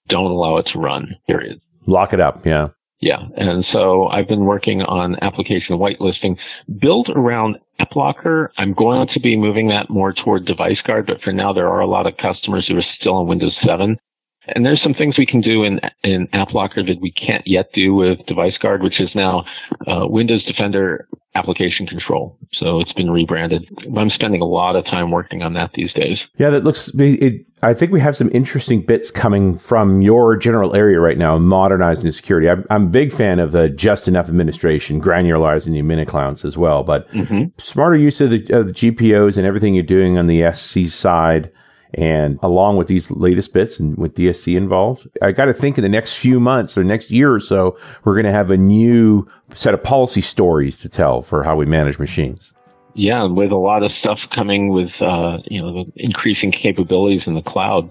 don't 0.08 0.30
allow 0.30 0.56
it 0.56 0.66
to 0.72 0.78
run. 0.78 1.14
Period. 1.26 1.60
Lock 1.86 2.12
it 2.12 2.20
up. 2.20 2.44
Yeah. 2.44 2.68
Yeah. 3.00 3.26
And 3.36 3.64
so 3.72 4.08
I've 4.08 4.26
been 4.26 4.44
working 4.44 4.82
on 4.82 5.16
application 5.22 5.76
whitelisting 5.76 6.36
built 6.80 7.08
around 7.10 7.58
AppLocker. 7.80 8.48
I'm 8.56 8.72
going 8.72 9.06
to 9.12 9.20
be 9.20 9.36
moving 9.36 9.68
that 9.68 9.90
more 9.90 10.12
toward 10.12 10.46
Device 10.46 10.80
Guard, 10.84 11.06
but 11.06 11.20
for 11.20 11.32
now 11.32 11.52
there 11.52 11.68
are 11.68 11.80
a 11.80 11.86
lot 11.86 12.06
of 12.06 12.16
customers 12.16 12.66
who 12.66 12.76
are 12.76 12.84
still 12.98 13.16
on 13.16 13.28
Windows 13.28 13.56
7 13.64 13.98
and 14.48 14.64
there's 14.64 14.82
some 14.82 14.94
things 14.94 15.18
we 15.18 15.26
can 15.26 15.40
do 15.40 15.64
in 15.64 15.80
in 16.02 16.28
AppLocker 16.28 16.86
that 16.86 17.00
we 17.00 17.12
can't 17.12 17.46
yet 17.46 17.70
do 17.74 17.94
with 17.94 18.18
Device 18.26 18.56
Guard, 18.58 18.82
which 18.82 19.00
is 19.00 19.10
now 19.14 19.44
uh, 19.86 20.06
Windows 20.06 20.44
Defender 20.44 21.08
application 21.36 21.86
control. 21.86 22.38
So 22.52 22.80
it's 22.80 22.92
been 22.94 23.10
rebranded. 23.10 23.68
I'm 23.96 24.08
spending 24.10 24.40
a 24.40 24.46
lot 24.46 24.74
of 24.74 24.84
time 24.86 25.10
working 25.10 25.42
on 25.42 25.52
that 25.54 25.70
these 25.74 25.92
days. 25.92 26.18
Yeah, 26.38 26.50
that 26.50 26.64
looks. 26.64 26.88
It, 26.94 27.46
I 27.62 27.74
think 27.74 27.92
we 27.92 28.00
have 28.00 28.16
some 28.16 28.30
interesting 28.32 28.80
bits 28.80 29.10
coming 29.10 29.58
from 29.58 30.00
your 30.00 30.36
general 30.36 30.74
area 30.74 30.98
right 30.98 31.18
now, 31.18 31.36
modernizing 31.36 32.04
the 32.04 32.12
security. 32.12 32.48
I'm, 32.48 32.64
I'm 32.70 32.84
a 32.84 32.90
big 32.90 33.12
fan 33.12 33.38
of 33.38 33.52
the 33.52 33.68
just 33.68 34.08
enough 34.08 34.28
administration, 34.28 35.00
granularizing 35.00 35.72
the 35.72 35.82
mini 35.82 36.02
accounts 36.02 36.44
as 36.44 36.56
well, 36.56 36.82
but 36.82 37.10
mm-hmm. 37.10 37.44
smarter 37.58 37.96
use 37.96 38.20
of 38.20 38.30
the, 38.30 38.46
of 38.52 38.66
the 38.66 38.72
GPOs 38.72 39.36
and 39.36 39.46
everything 39.46 39.74
you're 39.74 39.84
doing 39.84 40.16
on 40.16 40.26
the 40.26 40.50
SC 40.52 40.86
side 40.86 41.50
and 41.96 42.38
along 42.42 42.76
with 42.76 42.88
these 42.88 43.10
latest 43.10 43.54
bits 43.54 43.80
and 43.80 43.96
with 43.96 44.14
DSC 44.14 44.54
involved, 44.54 45.08
I 45.22 45.32
got 45.32 45.46
to 45.46 45.54
think 45.54 45.78
in 45.78 45.82
the 45.82 45.88
next 45.88 46.18
few 46.18 46.38
months 46.38 46.76
or 46.76 46.84
next 46.84 47.10
year 47.10 47.32
or 47.32 47.40
so, 47.40 47.78
we're 48.04 48.12
going 48.12 48.26
to 48.26 48.32
have 48.32 48.50
a 48.50 48.56
new 48.56 49.26
set 49.54 49.72
of 49.72 49.82
policy 49.82 50.20
stories 50.20 50.78
to 50.78 50.90
tell 50.90 51.22
for 51.22 51.42
how 51.42 51.56
we 51.56 51.64
manage 51.64 51.98
machines. 51.98 52.52
Yeah, 52.94 53.24
with 53.24 53.50
a 53.50 53.56
lot 53.56 53.82
of 53.82 53.92
stuff 53.98 54.18
coming 54.34 54.68
with, 54.68 54.90
uh, 55.00 55.38
you 55.46 55.60
know, 55.60 55.84
the 55.84 55.92
increasing 55.96 56.52
capabilities 56.52 57.22
in 57.26 57.34
the 57.34 57.42
cloud 57.42 57.90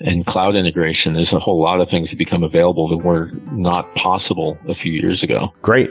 and 0.00 0.24
cloud 0.26 0.54
integration, 0.54 1.14
there's 1.14 1.32
a 1.32 1.40
whole 1.40 1.60
lot 1.60 1.80
of 1.80 1.88
things 1.88 2.10
that 2.10 2.18
become 2.18 2.42
available 2.42 2.88
that 2.88 2.98
were 2.98 3.30
not 3.52 3.92
possible 3.94 4.58
a 4.68 4.74
few 4.74 4.92
years 4.92 5.22
ago. 5.22 5.52
Great. 5.62 5.90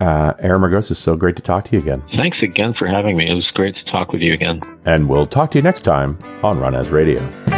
Uh, 0.00 0.34
Aaron 0.40 0.60
Margosis, 0.60 0.96
so 0.96 1.16
great 1.16 1.36
to 1.36 1.42
talk 1.42 1.64
to 1.66 1.72
you 1.72 1.78
again. 1.78 2.02
Thanks 2.12 2.38
again 2.42 2.74
for 2.74 2.86
having 2.86 3.16
me. 3.16 3.30
It 3.30 3.34
was 3.34 3.50
great 3.52 3.76
to 3.76 3.84
talk 3.84 4.12
with 4.12 4.20
you 4.20 4.32
again. 4.32 4.60
And 4.84 5.08
we'll 5.08 5.26
talk 5.26 5.50
to 5.52 5.58
you 5.58 5.62
next 5.62 5.82
time 5.82 6.18
on 6.42 6.58
Run 6.58 6.74
As 6.74 6.90
Radio. 6.90 7.53